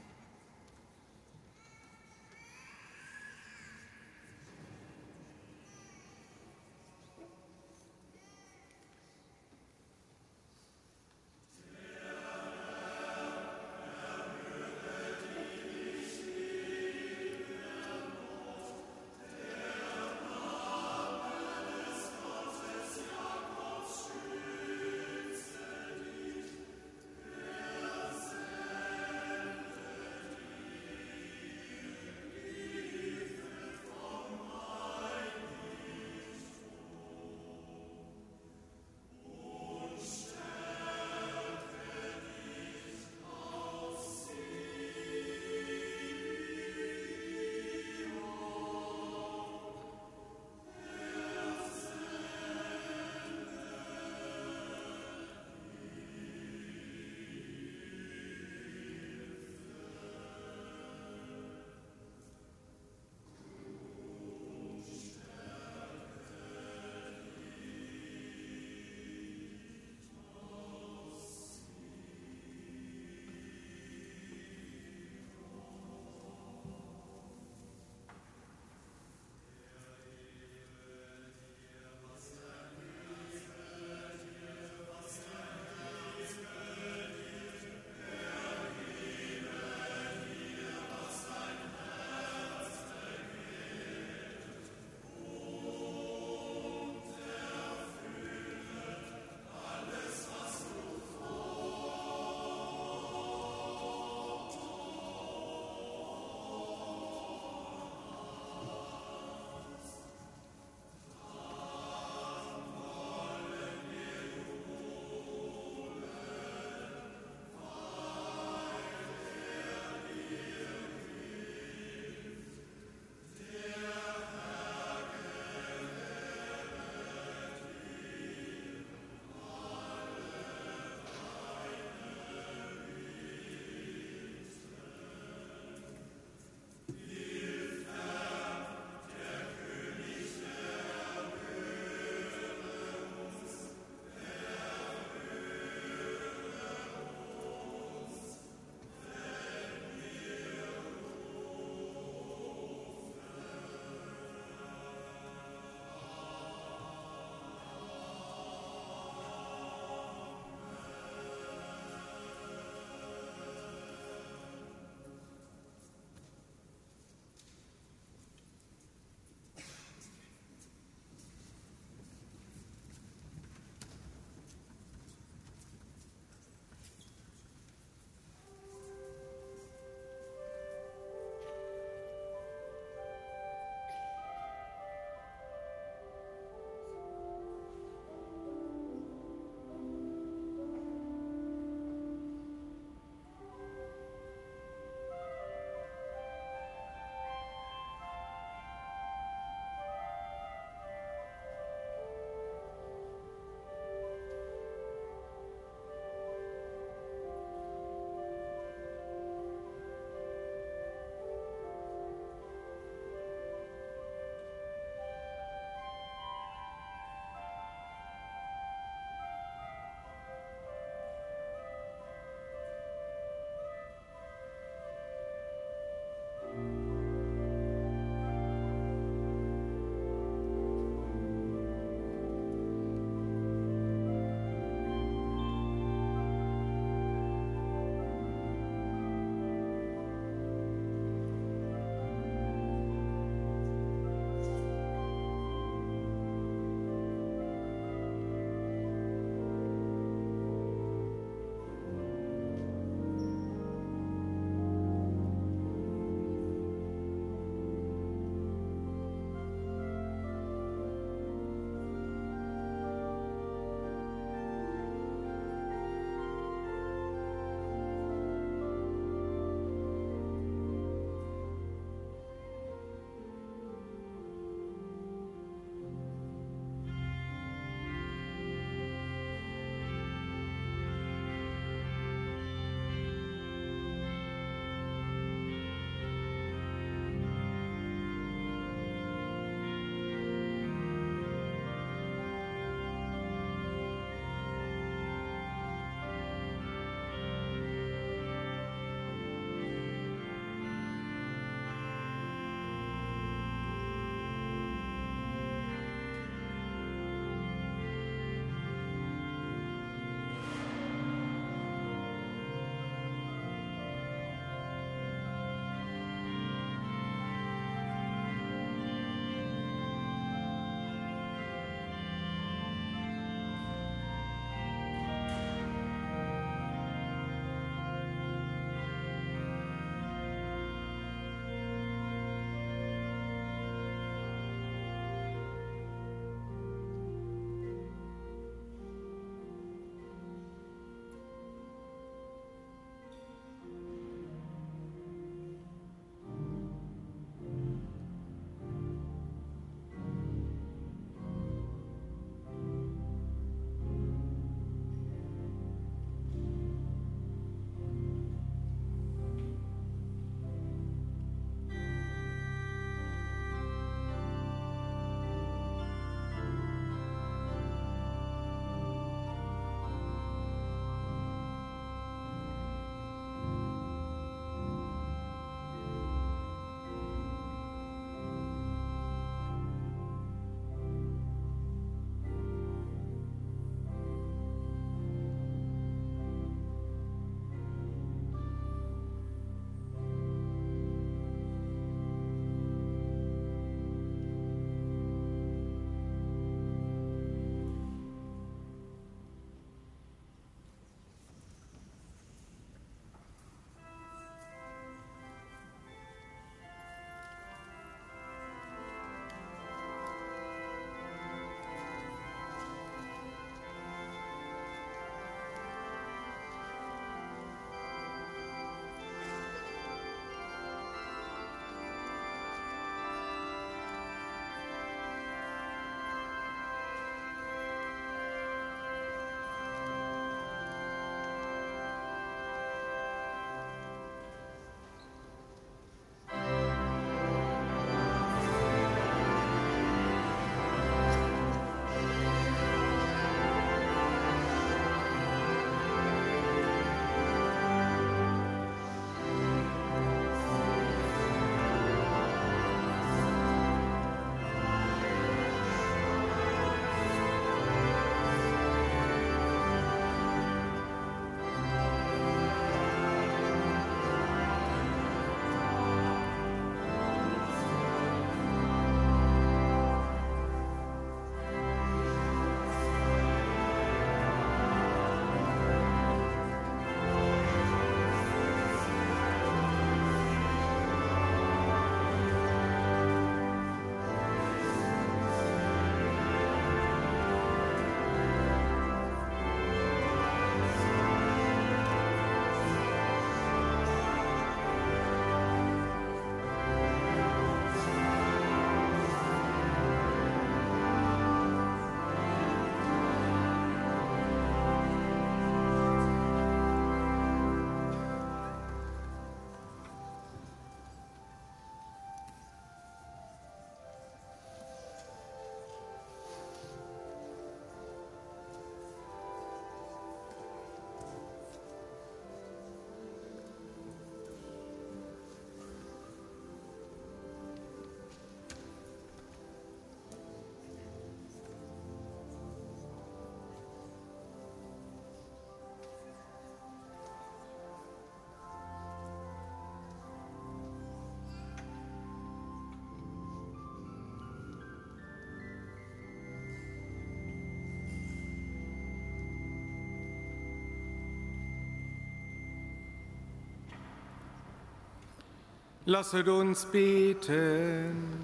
Lasset 555.90 556.28
uns 556.28 556.66
beten. 556.66 558.24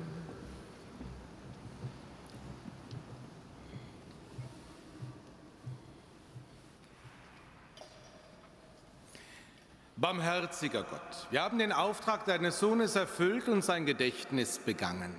Barmherziger 9.96 10.84
Gott, 10.84 11.02
wir 11.32 11.42
haben 11.42 11.58
den 11.58 11.72
Auftrag 11.72 12.26
deines 12.26 12.60
Sohnes 12.60 12.96
erfüllt 12.96 13.50
und 13.50 13.64
sein 13.64 13.88
Gedächtnis 13.88 14.60
begangen. 14.60 15.16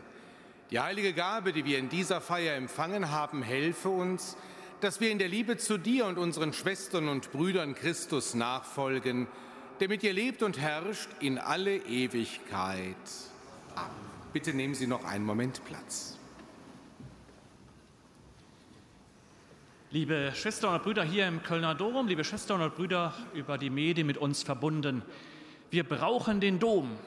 Die 0.71 0.79
heilige 0.79 1.15
Gabe, 1.15 1.53
die 1.53 1.65
wir 1.65 1.81
in 1.81 1.89
dieser 1.89 2.21
Feier 2.21 2.55
empfangen 2.55 3.11
haben, 3.11 3.43
helfe 3.43 3.89
uns, 3.89 4.37
dass 4.81 5.01
wir 5.01 5.11
in 5.11 5.19
der 5.19 5.27
Liebe 5.27 5.57
zu 5.57 5.79
dir 5.79 6.07
und 6.07 6.17
unseren 6.17 6.53
Schwestern 6.53 7.09
und 7.09 7.33
Brüdern 7.33 7.75
Christus 7.75 8.35
nachfolgen, 8.35 9.27
der 9.81 9.89
mit 9.89 10.03
dir 10.03 10.13
lebt 10.13 10.43
und 10.43 10.59
herrscht 10.59 11.09
in 11.21 11.39
alle 11.39 11.77
Ewigkeit. 11.77 12.97
Amen. 13.75 13.91
Bitte 14.33 14.55
nehmen 14.55 14.75
Sie 14.75 14.87
noch 14.87 15.05
einen 15.05 15.25
Moment 15.25 15.65
Platz. 15.65 16.19
Liebe 19.91 20.33
Schwestern 20.35 20.75
und 20.75 20.83
Brüder 20.83 21.05
hier 21.05 21.27
im 21.27 21.43
Kölner 21.43 21.75
Dom, 21.75 22.09
liebe 22.09 22.25
Schwestern 22.25 22.61
und 22.61 22.75
Brüder 22.75 23.15
über 23.35 23.57
die 23.57 23.71
Medien 23.71 24.07
mit 24.07 24.19
uns 24.19 24.43
verbunden, 24.43 25.03
wir 25.71 25.85
brauchen 25.85 26.41
den 26.41 26.59
Dom. 26.59 26.99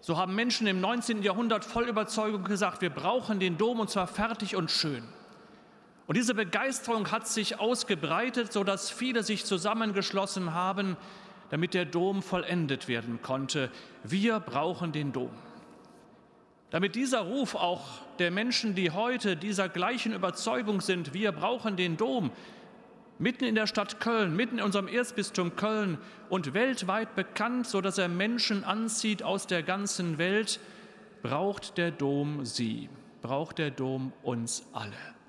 So 0.00 0.16
haben 0.16 0.34
Menschen 0.34 0.66
im 0.66 0.80
19. 0.80 1.22
Jahrhundert 1.22 1.64
voll 1.64 1.88
Überzeugung 1.88 2.44
gesagt, 2.44 2.80
wir 2.80 2.90
brauchen 2.90 3.38
den 3.38 3.58
Dom 3.58 3.80
und 3.80 3.90
zwar 3.90 4.06
fertig 4.06 4.56
und 4.56 4.70
schön. 4.70 5.04
Und 6.06 6.16
diese 6.16 6.34
Begeisterung 6.34 7.12
hat 7.12 7.28
sich 7.28 7.60
ausgebreitet, 7.60 8.52
sodass 8.52 8.90
viele 8.90 9.22
sich 9.22 9.44
zusammengeschlossen 9.44 10.54
haben, 10.54 10.96
damit 11.50 11.74
der 11.74 11.84
Dom 11.84 12.22
vollendet 12.22 12.88
werden 12.88 13.20
konnte. 13.22 13.70
Wir 14.02 14.40
brauchen 14.40 14.92
den 14.92 15.12
Dom. 15.12 15.30
Damit 16.70 16.94
dieser 16.94 17.20
Ruf 17.20 17.56
auch 17.56 17.84
der 18.20 18.30
Menschen, 18.30 18.74
die 18.76 18.92
heute 18.92 19.36
dieser 19.36 19.68
gleichen 19.68 20.12
Überzeugung 20.12 20.80
sind, 20.80 21.12
wir 21.12 21.32
brauchen 21.32 21.76
den 21.76 21.96
Dom, 21.96 22.30
mitten 23.18 23.44
in 23.44 23.56
der 23.56 23.66
Stadt 23.66 24.00
Köln, 24.00 24.34
mitten 24.34 24.58
in 24.58 24.64
unserem 24.64 24.86
Erzbistum 24.86 25.56
Köln 25.56 25.98
und 26.28 26.54
weltweit 26.54 27.16
bekannt, 27.16 27.66
sodass 27.66 27.98
er 27.98 28.08
Menschen 28.08 28.62
anzieht 28.62 29.22
aus 29.22 29.48
der 29.48 29.64
ganzen 29.64 30.18
Welt, 30.18 30.60
braucht 31.22 31.76
der 31.76 31.90
Dom 31.90 32.44
sie, 32.44 32.88
braucht 33.20 33.58
der 33.58 33.70
Dom 33.70 34.12
uns 34.22 34.64
alle. 34.72 35.19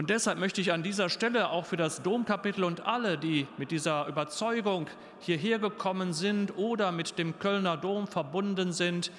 Und 0.00 0.08
deshalb 0.08 0.38
möchte 0.38 0.62
ich 0.62 0.72
an 0.72 0.82
dieser 0.82 1.10
Stelle 1.10 1.50
auch 1.50 1.66
für 1.66 1.76
das 1.76 2.02
Domkapitel 2.02 2.64
und 2.64 2.86
alle, 2.86 3.18
die 3.18 3.46
mit 3.58 3.70
dieser 3.70 4.06
Überzeugung 4.06 4.86
hierher 5.18 5.58
gekommen 5.58 6.14
sind 6.14 6.56
oder 6.56 6.90
mit 6.90 7.18
dem 7.18 7.38
Kölner 7.38 7.76
Dom 7.76 8.06
verbunden 8.06 8.72
sind, 8.72 9.12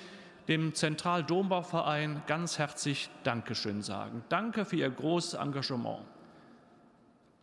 dem 0.48 0.74
Zentraldombauverein 0.74 2.24
ganz 2.26 2.58
herzlich 2.58 3.12
Dankeschön 3.24 3.84
sagen. 3.84 4.24
Danke 4.30 4.66
für 4.66 4.78
Ihr 4.78 4.90
großes 4.90 5.36
Engagement. 5.36 6.00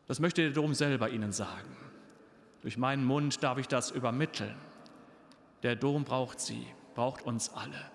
Das 0.09 0.19
möchte 0.19 0.43
der 0.43 0.51
Dom 0.51 0.75
selber 0.75 1.09
Ihnen 1.09 1.31
sagen. 1.31 1.77
Durch 2.63 2.77
meinen 2.77 3.05
Mund 3.05 3.45
darf 3.45 3.59
ich 3.59 3.69
das 3.69 3.93
übermitteln. 3.93 4.57
Der 5.63 5.77
Dom 5.77 6.03
braucht 6.03 6.41
Sie, 6.41 6.67
braucht 6.97 7.23
uns 7.23 7.55
alle. 7.55 7.89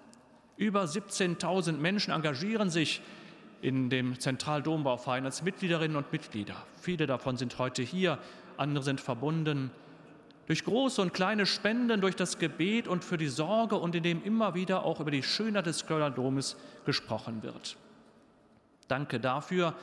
Über 0.55 0.85
17.000 0.85 1.73
Menschen 1.73 2.13
engagieren 2.13 2.69
sich 2.69 3.01
in 3.64 3.90
dem 3.90 4.19
Zentraldombauverein 4.19 5.23
als 5.26 5.41
Mitgliederinnen 5.41 5.95
und 5.95 6.11
Mitglieder. 6.11 6.56
Viele 6.81 7.07
davon 7.07 7.38
sind 7.38 7.57
heute 7.60 7.81
hier, 7.81 8.19
andere 8.57 8.84
sind 8.84 8.99
verbunden. 8.99 9.72
Durch 10.48 10.65
große 10.65 11.02
und 11.02 11.14
kleine 11.14 11.45
Spenden, 11.45 12.02
durch 12.02 12.18
das 12.18 12.38
Gebet 12.38 12.90
und 12.90 13.06
für 13.06 13.18
die 13.18 13.30
Sorge 13.30 13.77
und 13.77 13.95
in 13.95 14.03
dem 14.03 14.22
immer 14.22 14.53
wieder 14.53 14.84
auch 14.84 14.99
über 14.99 15.11
die 15.11 15.23
Schönheit 15.23 15.65
des 15.65 15.88
Kölner 15.88 16.11
Domes 16.11 16.57
gesprochen 16.85 17.41
wird. 17.41 17.77
Danke 18.90 19.22
dafür, 19.22 19.73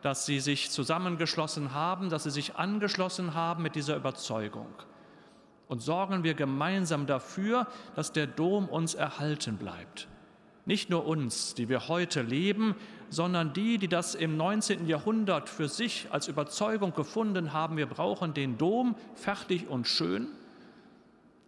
dass 0.00 0.26
Sie 0.26 0.38
sich 0.38 0.70
zusammengeschlossen 0.70 1.74
haben, 1.74 2.10
dass 2.10 2.22
Sie 2.22 2.30
sich 2.30 2.54
angeschlossen 2.54 3.34
haben 3.34 3.64
mit 3.64 3.74
dieser 3.74 3.96
Überzeugung. 3.96 4.72
Und 5.66 5.80
sorgen 5.80 6.22
wir 6.22 6.34
gemeinsam 6.34 7.06
dafür, 7.06 7.66
dass 7.96 8.12
der 8.12 8.28
Dom 8.28 8.68
uns 8.68 8.94
erhalten 8.94 9.56
bleibt. 9.56 10.06
Nicht 10.66 10.88
nur 10.88 11.06
uns, 11.06 11.54
die 11.54 11.68
wir 11.68 11.88
heute 11.88 12.22
leben, 12.22 12.74
sondern 13.10 13.52
die, 13.52 13.78
die 13.78 13.88
das 13.88 14.14
im 14.14 14.36
19. 14.36 14.86
Jahrhundert 14.86 15.48
für 15.48 15.68
sich 15.68 16.08
als 16.10 16.26
Überzeugung 16.28 16.94
gefunden 16.94 17.52
haben, 17.52 17.76
wir 17.76 17.86
brauchen 17.86 18.34
den 18.34 18.56
Dom 18.56 18.94
fertig 19.14 19.68
und 19.68 19.86
schön, 19.86 20.28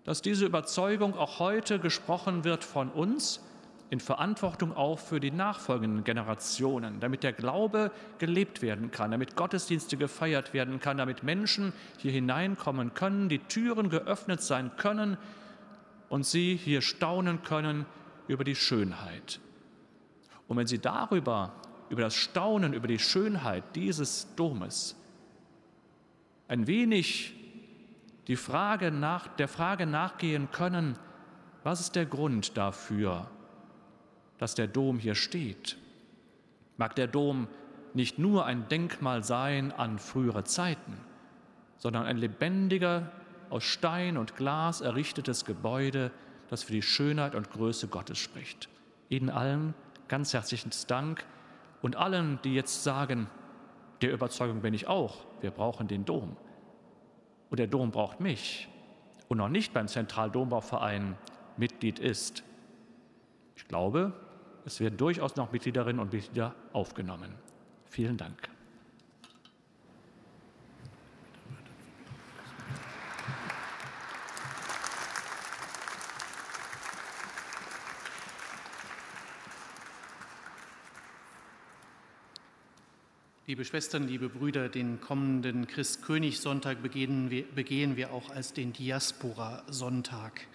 dass 0.05 0.22
diese 0.22 0.47
Überzeugung 0.47 1.16
auch 1.16 1.38
heute 1.38 1.78
gesprochen 1.78 2.44
wird 2.44 2.62
von 2.62 2.90
uns, 2.90 3.40
in 3.88 4.01
Verantwortung 4.01 4.76
auch 4.76 4.98
für 4.98 5.20
die 5.20 5.30
nachfolgenden 5.30 6.02
Generationen, 6.02 6.98
damit 6.98 7.22
der 7.22 7.32
Glaube 7.32 7.93
gelebt 8.18 8.60
werden 8.60 8.90
kann, 8.90 9.12
damit 9.12 9.36
Gottesdienste 9.36 9.97
gefeiert 9.97 10.52
werden 10.52 10.80
kann, 10.80 10.98
damit 10.98 11.22
Menschen 11.22 11.72
hier 11.98 12.10
hineinkommen 12.10 12.94
können, 12.94 13.28
die 13.28 13.38
Türen 13.38 13.88
geöffnet 13.88 14.43
sein 14.43 14.72
können 14.76 15.16
und 16.09 16.26
sie 16.26 16.56
hier 16.56 16.82
staunen 16.82 17.43
können 17.43 17.86
über 18.28 18.44
die 18.44 18.55
Schönheit 18.55 19.40
und 20.48 20.57
wenn 20.57 20.66
Sie 20.66 20.78
darüber, 20.78 21.53
über 21.89 22.03
das 22.03 22.15
Staunen, 22.15 22.73
über 22.73 22.89
die 22.89 22.98
Schönheit 22.98 23.65
dieses 23.74 24.35
Domes 24.36 24.97
ein 26.48 26.66
wenig 26.66 27.35
die 28.28 28.36
Frage 28.36 28.90
nach, 28.90 29.28
der 29.28 29.48
Frage 29.48 29.86
nachgehen 29.86 30.51
können, 30.51 30.98
was 31.65 31.81
ist 31.81 31.97
der 31.97 32.07
Grund 32.07 32.57
dafür, 32.57 33.28
dass 34.39 34.55
der 34.55 34.69
Dom 34.69 34.98
hier 34.98 35.15
steht? 35.15 35.77
Mag 36.77 36.94
der 36.94 37.07
Dom 37.07 37.48
nicht 37.94 38.19
nur 38.19 38.44
ein 38.44 38.69
Denkmal 38.69 39.24
sein 39.24 39.73
an 39.73 39.98
frühere 39.98 40.44
Zeiten, 40.44 40.98
sondern 41.78 42.05
ein 42.05 42.19
lebendiger, 42.19 43.11
aus 43.48 43.65
Stein 43.65 44.16
und 44.16 44.36
Glas 44.36 44.81
errichtetes 44.81 45.44
Gebäude, 45.44 46.11
das 46.48 46.62
für 46.62 46.73
die 46.73 46.82
Schönheit 46.82 47.35
und 47.35 47.51
Größe 47.51 47.89
Gottes 47.89 48.18
spricht. 48.18 48.68
Ihnen 49.09 49.31
allen 49.31 49.74
ganz 50.09 50.32
herzlichen 50.32 50.70
Dank 50.86 51.24
und 51.82 51.97
allen, 51.97 52.39
die 52.44 52.55
jetzt 52.55 52.85
sagen, 52.85 53.28
der 54.02 54.12
Überzeugung 54.12 54.60
bin 54.60 54.74
ich 54.74 54.86
auch, 54.86 55.24
wir 55.40 55.51
brauchen 55.51 55.89
den 55.89 56.05
Dom. 56.05 56.36
Und 57.51 57.59
der 57.59 57.66
Dom 57.66 57.90
braucht 57.90 58.20
mich 58.20 58.68
und 59.28 59.39
noch 59.39 59.48
nicht 59.48 59.73
beim 59.73 59.89
Zentraldombauverein 59.89 61.16
Mitglied 61.56 61.98
ist. 61.98 62.43
Ich 63.56 63.66
glaube, 63.68 64.12
es 64.64 64.81
werden 64.81 64.97
durchaus 64.97 65.36
noch 65.36 65.52
Mitgliederinnen 65.52 66.01
und 66.01 66.12
Mitglieder 66.12 66.55
aufgenommen. 66.73 67.32
Vielen 67.86 68.16
Dank. 68.16 68.56
Liebe 83.48 83.64
Schwestern, 83.64 84.09
liebe 84.09 84.28
Brüder, 84.28 84.68
den 84.68 85.01
kommenden 85.01 85.68
Christkönigssonntag 85.68 86.82
begehen 86.82 87.31
wir, 87.31 87.44
begehen 87.44 87.94
wir 87.94 88.12
auch 88.12 88.28
als 88.31 88.52
den 88.52 88.73
Diaspora-Sonntag. 88.73 90.48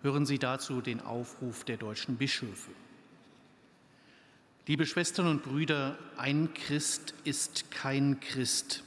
Hören 0.00 0.24
Sie 0.24 0.38
dazu 0.38 0.80
den 0.80 1.02
Aufruf 1.02 1.64
der 1.64 1.76
deutschen 1.76 2.16
Bischöfe. 2.16 2.70
Liebe 4.66 4.86
Schwestern 4.86 5.26
und 5.26 5.42
Brüder, 5.42 5.98
ein 6.16 6.54
Christ 6.54 7.12
ist 7.24 7.70
kein 7.70 8.18
Christ. 8.20 8.82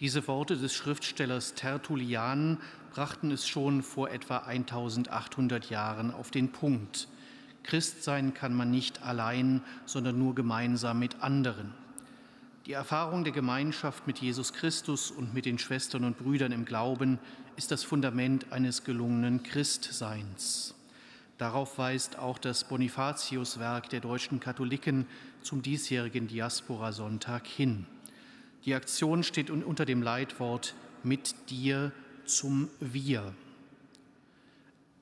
Diese 0.00 0.26
Worte 0.26 0.56
des 0.56 0.72
Schriftstellers 0.72 1.52
Tertullian 1.52 2.58
brachten 2.90 3.30
es 3.32 3.46
schon 3.46 3.82
vor 3.82 4.12
etwa 4.12 4.38
1800 4.38 5.68
Jahren 5.68 6.10
auf 6.10 6.30
den 6.30 6.52
Punkt. 6.52 7.08
Christ 7.64 8.02
sein 8.02 8.32
kann 8.32 8.54
man 8.54 8.70
nicht 8.70 9.02
allein, 9.02 9.62
sondern 9.84 10.18
nur 10.18 10.34
gemeinsam 10.34 11.00
mit 11.00 11.20
anderen. 11.20 11.83
Die 12.66 12.72
Erfahrung 12.72 13.24
der 13.24 13.32
Gemeinschaft 13.34 14.06
mit 14.06 14.20
Jesus 14.20 14.54
Christus 14.54 15.10
und 15.10 15.34
mit 15.34 15.44
den 15.44 15.58
Schwestern 15.58 16.02
und 16.04 16.16
Brüdern 16.16 16.50
im 16.50 16.64
Glauben 16.64 17.18
ist 17.56 17.70
das 17.70 17.84
Fundament 17.84 18.52
eines 18.52 18.84
gelungenen 18.84 19.42
Christseins. 19.42 20.74
Darauf 21.36 21.76
weist 21.76 22.18
auch 22.18 22.38
das 22.38 22.64
Bonifatiuswerk 22.64 23.90
der 23.90 24.00
deutschen 24.00 24.40
Katholiken 24.40 25.06
zum 25.42 25.60
diesjährigen 25.60 26.26
Diaspora-Sonntag 26.26 27.46
hin. 27.46 27.84
Die 28.64 28.74
Aktion 28.74 29.24
steht 29.24 29.50
unter 29.50 29.84
dem 29.84 30.00
Leitwort 30.00 30.74
Mit 31.02 31.50
dir 31.50 31.92
zum 32.24 32.70
Wir. 32.80 33.34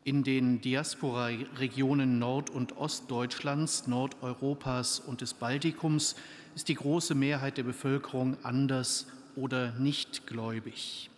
In 0.02 0.24
den 0.24 0.60
Diaspora-Regionen 0.60 2.18
Nord- 2.18 2.50
und 2.50 2.76
Ostdeutschlands, 2.76 3.86
Nordeuropas 3.86 4.98
und 4.98 5.20
des 5.20 5.32
Baltikums 5.34 6.16
ist 6.54 6.68
die 6.68 6.74
große 6.74 7.14
Mehrheit 7.14 7.56
der 7.56 7.62
Bevölkerung 7.62 8.36
anders 8.42 9.06
oder 9.36 9.72
nicht 9.72 10.26
gläubig. 10.26 11.10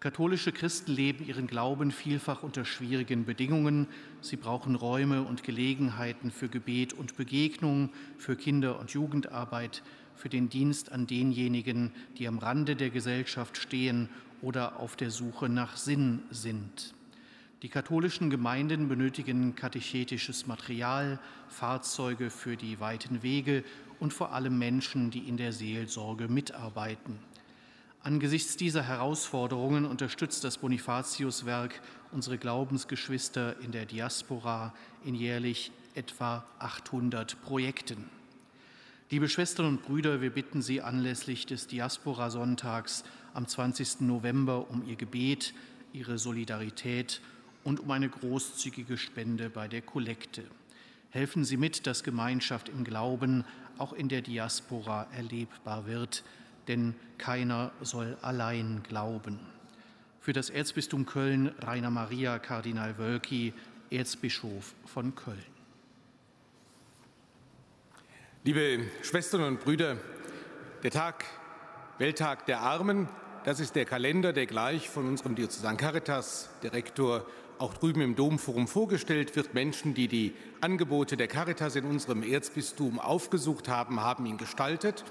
Katholische 0.00 0.50
Christen 0.50 0.92
leben 0.92 1.24
ihren 1.24 1.46
Glauben 1.46 1.92
vielfach 1.92 2.42
unter 2.42 2.64
schwierigen 2.64 3.24
Bedingungen. 3.24 3.86
Sie 4.20 4.36
brauchen 4.36 4.74
Räume 4.74 5.22
und 5.22 5.44
Gelegenheiten 5.44 6.32
für 6.32 6.48
Gebet 6.48 6.92
und 6.92 7.16
Begegnung, 7.16 7.90
für 8.18 8.34
Kinder- 8.34 8.80
und 8.80 8.90
Jugendarbeit, 8.90 9.82
für 10.16 10.28
den 10.28 10.48
Dienst 10.48 10.90
an 10.90 11.06
denjenigen, 11.06 11.92
die 12.18 12.26
am 12.26 12.38
Rande 12.38 12.74
der 12.74 12.90
Gesellschaft 12.90 13.56
stehen 13.56 14.08
oder 14.40 14.80
auf 14.80 14.96
der 14.96 15.12
Suche 15.12 15.48
nach 15.48 15.76
Sinn 15.76 16.22
sind. 16.30 16.94
Die 17.62 17.68
katholischen 17.68 18.28
Gemeinden 18.28 18.88
benötigen 18.88 19.54
katechetisches 19.54 20.48
Material, 20.48 21.20
Fahrzeuge 21.48 22.28
für 22.30 22.56
die 22.56 22.80
weiten 22.80 23.22
Wege 23.22 23.62
und 24.02 24.12
vor 24.12 24.32
allem 24.32 24.58
Menschen, 24.58 25.12
die 25.12 25.28
in 25.28 25.36
der 25.36 25.52
Seelsorge 25.52 26.26
mitarbeiten. 26.26 27.20
Angesichts 28.02 28.56
dieser 28.56 28.82
Herausforderungen 28.82 29.84
unterstützt 29.84 30.42
das 30.42 30.58
Bonifatiuswerk 30.58 31.80
unsere 32.10 32.36
Glaubensgeschwister 32.36 33.60
in 33.60 33.70
der 33.70 33.86
Diaspora 33.86 34.74
in 35.04 35.14
jährlich 35.14 35.70
etwa 35.94 36.44
800 36.58 37.40
Projekten. 37.42 38.10
Liebe 39.08 39.28
Schwestern 39.28 39.66
und 39.66 39.82
Brüder, 39.82 40.20
wir 40.20 40.30
bitten 40.30 40.62
Sie 40.62 40.82
anlässlich 40.82 41.46
des 41.46 41.68
Diaspora-Sonntags 41.68 43.04
am 43.34 43.46
20. 43.46 44.00
November 44.00 44.68
um 44.68 44.84
Ihr 44.84 44.96
Gebet, 44.96 45.54
Ihre 45.92 46.18
Solidarität 46.18 47.20
und 47.62 47.78
um 47.78 47.92
eine 47.92 48.08
großzügige 48.08 48.98
Spende 48.98 49.48
bei 49.48 49.68
der 49.68 49.80
Kollekte. 49.80 50.42
Helfen 51.12 51.44
Sie 51.44 51.58
mit, 51.58 51.86
dass 51.86 52.04
Gemeinschaft 52.04 52.70
im 52.70 52.84
Glauben 52.84 53.44
auch 53.78 53.92
in 53.92 54.08
der 54.08 54.22
Diaspora 54.22 55.06
erlebbar 55.12 55.86
wird 55.86 56.24
denn 56.68 56.94
keiner 57.18 57.72
soll 57.80 58.16
allein 58.22 58.82
glauben. 58.88 59.40
Für 60.20 60.32
das 60.32 60.50
Erzbistum 60.50 61.06
Köln 61.06 61.48
Rainer 61.60 61.90
Maria 61.90 62.38
Kardinal 62.38 62.98
Wölki, 62.98 63.52
Erzbischof 63.90 64.74
von 64.86 65.14
Köln. 65.14 65.44
Liebe 68.44 68.84
Schwestern 69.02 69.42
und 69.42 69.60
Brüder, 69.60 69.96
der 70.82 70.90
Tag, 70.90 71.24
Welttag 71.98 72.46
der 72.46 72.60
Armen, 72.60 73.08
das 73.44 73.60
ist 73.60 73.74
der 73.74 73.84
Kalender, 73.84 74.32
der 74.32 74.46
gleich 74.46 74.88
von 74.88 75.08
unserem 75.08 75.34
Diözesan 75.34 75.76
Caritas 75.76 76.50
Direktor 76.62 77.26
auch 77.62 77.74
drüben 77.74 78.00
im 78.00 78.16
Domforum 78.16 78.66
vorgestellt 78.66 79.36
wird. 79.36 79.54
Menschen, 79.54 79.94
die 79.94 80.08
die 80.08 80.34
Angebote 80.60 81.16
der 81.16 81.28
Caritas 81.28 81.76
in 81.76 81.84
unserem 81.84 82.24
Erzbistum 82.24 82.98
aufgesucht 82.98 83.68
haben, 83.68 84.00
haben 84.00 84.26
ihn 84.26 84.36
gestaltet. 84.36 85.04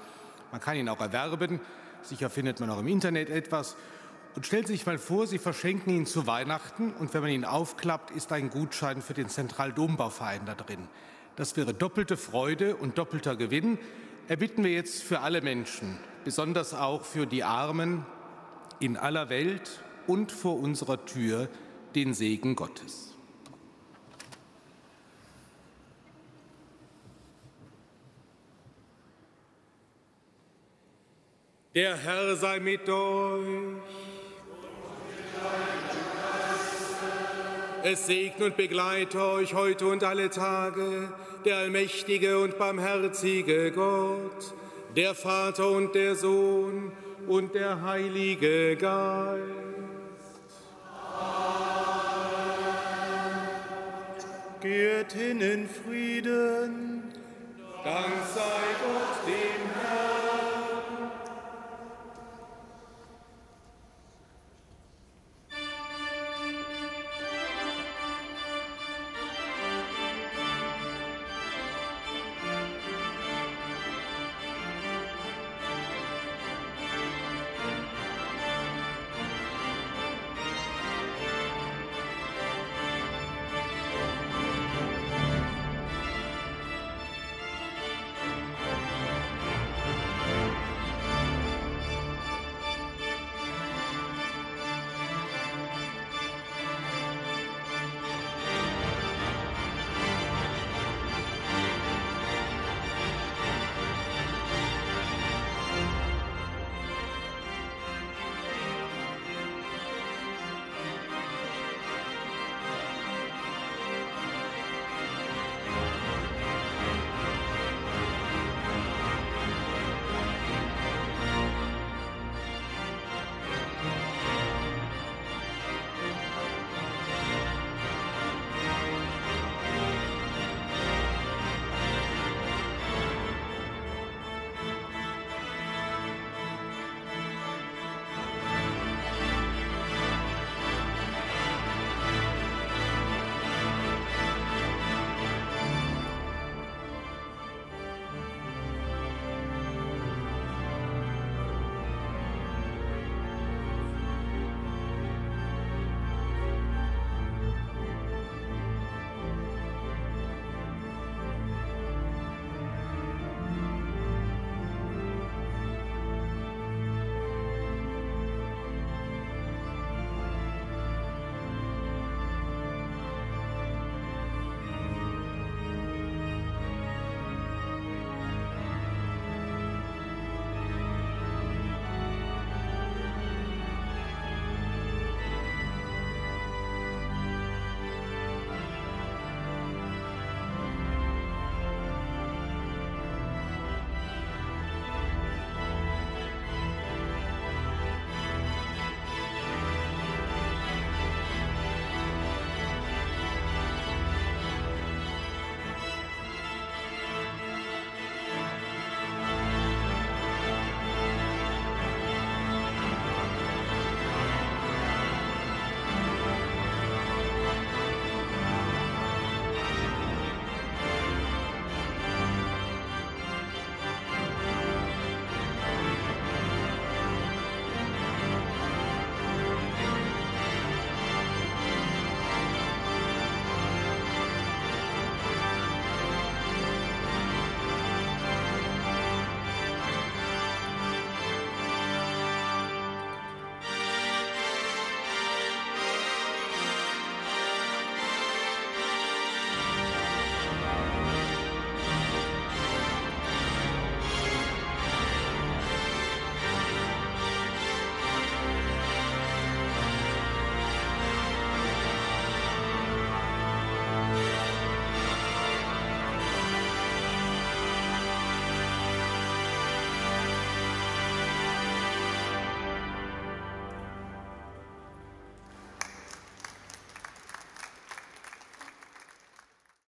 Man 0.52 0.60
kann 0.60 0.76
ihn 0.76 0.90
auch 0.90 1.00
erwerben. 1.00 1.60
Sicher 2.02 2.28
findet 2.28 2.60
man 2.60 2.68
auch 2.68 2.80
im 2.80 2.88
Internet 2.88 3.30
etwas. 3.30 3.74
Und 4.34 4.44
stellen 4.44 4.66
Sie 4.66 4.74
sich 4.74 4.84
mal 4.84 4.98
vor, 4.98 5.26
Sie 5.26 5.38
verschenken 5.38 5.94
ihn 5.94 6.04
zu 6.04 6.26
Weihnachten 6.26 6.92
und 6.92 7.14
wenn 7.14 7.22
man 7.22 7.30
ihn 7.30 7.44
aufklappt, 7.46 8.10
ist 8.10 8.32
ein 8.32 8.50
Gutschein 8.50 9.00
für 9.00 9.14
den 9.14 9.30
Zentraldombauverein 9.30 10.42
da 10.44 10.54
drin. 10.54 10.88
Das 11.36 11.56
wäre 11.56 11.72
doppelte 11.72 12.18
Freude 12.18 12.76
und 12.76 12.98
doppelter 12.98 13.34
Gewinn. 13.34 13.78
Erbitten 14.28 14.62
wir 14.62 14.72
jetzt 14.72 15.02
für 15.02 15.20
alle 15.20 15.40
Menschen, 15.40 15.96
besonders 16.24 16.74
auch 16.74 17.04
für 17.04 17.26
die 17.26 17.44
Armen 17.44 18.04
in 18.78 18.98
aller 18.98 19.30
Welt 19.30 19.82
und 20.06 20.32
vor 20.32 20.58
unserer 20.58 21.06
Tür, 21.06 21.48
den 21.94 22.14
Segen 22.14 22.56
Gottes. 22.56 23.14
Der 31.74 31.96
Herr 31.96 32.36
sei 32.36 32.60
mit 32.60 32.88
euch. 32.88 33.78
Es 37.82 38.06
segne 38.06 38.46
und 38.46 38.56
begleite 38.56 39.20
euch 39.20 39.54
heute 39.54 39.86
und 39.86 40.04
alle 40.04 40.30
Tage 40.30 41.12
der 41.44 41.56
allmächtige 41.56 42.38
und 42.38 42.58
barmherzige 42.58 43.72
Gott, 43.72 44.54
der 44.94 45.14
Vater 45.14 45.70
und 45.70 45.94
der 45.94 46.14
Sohn 46.14 46.92
und 47.26 47.54
der 47.54 47.82
Heilige 47.82 48.76
Geist. 48.76 49.71
Geht 54.62 55.12
hin 55.12 55.40
in 55.40 55.68
Frieden. 55.68 57.02
Dank 57.82 58.12
sei 58.32 58.62
Gott, 58.80 59.26
dem 59.26 59.71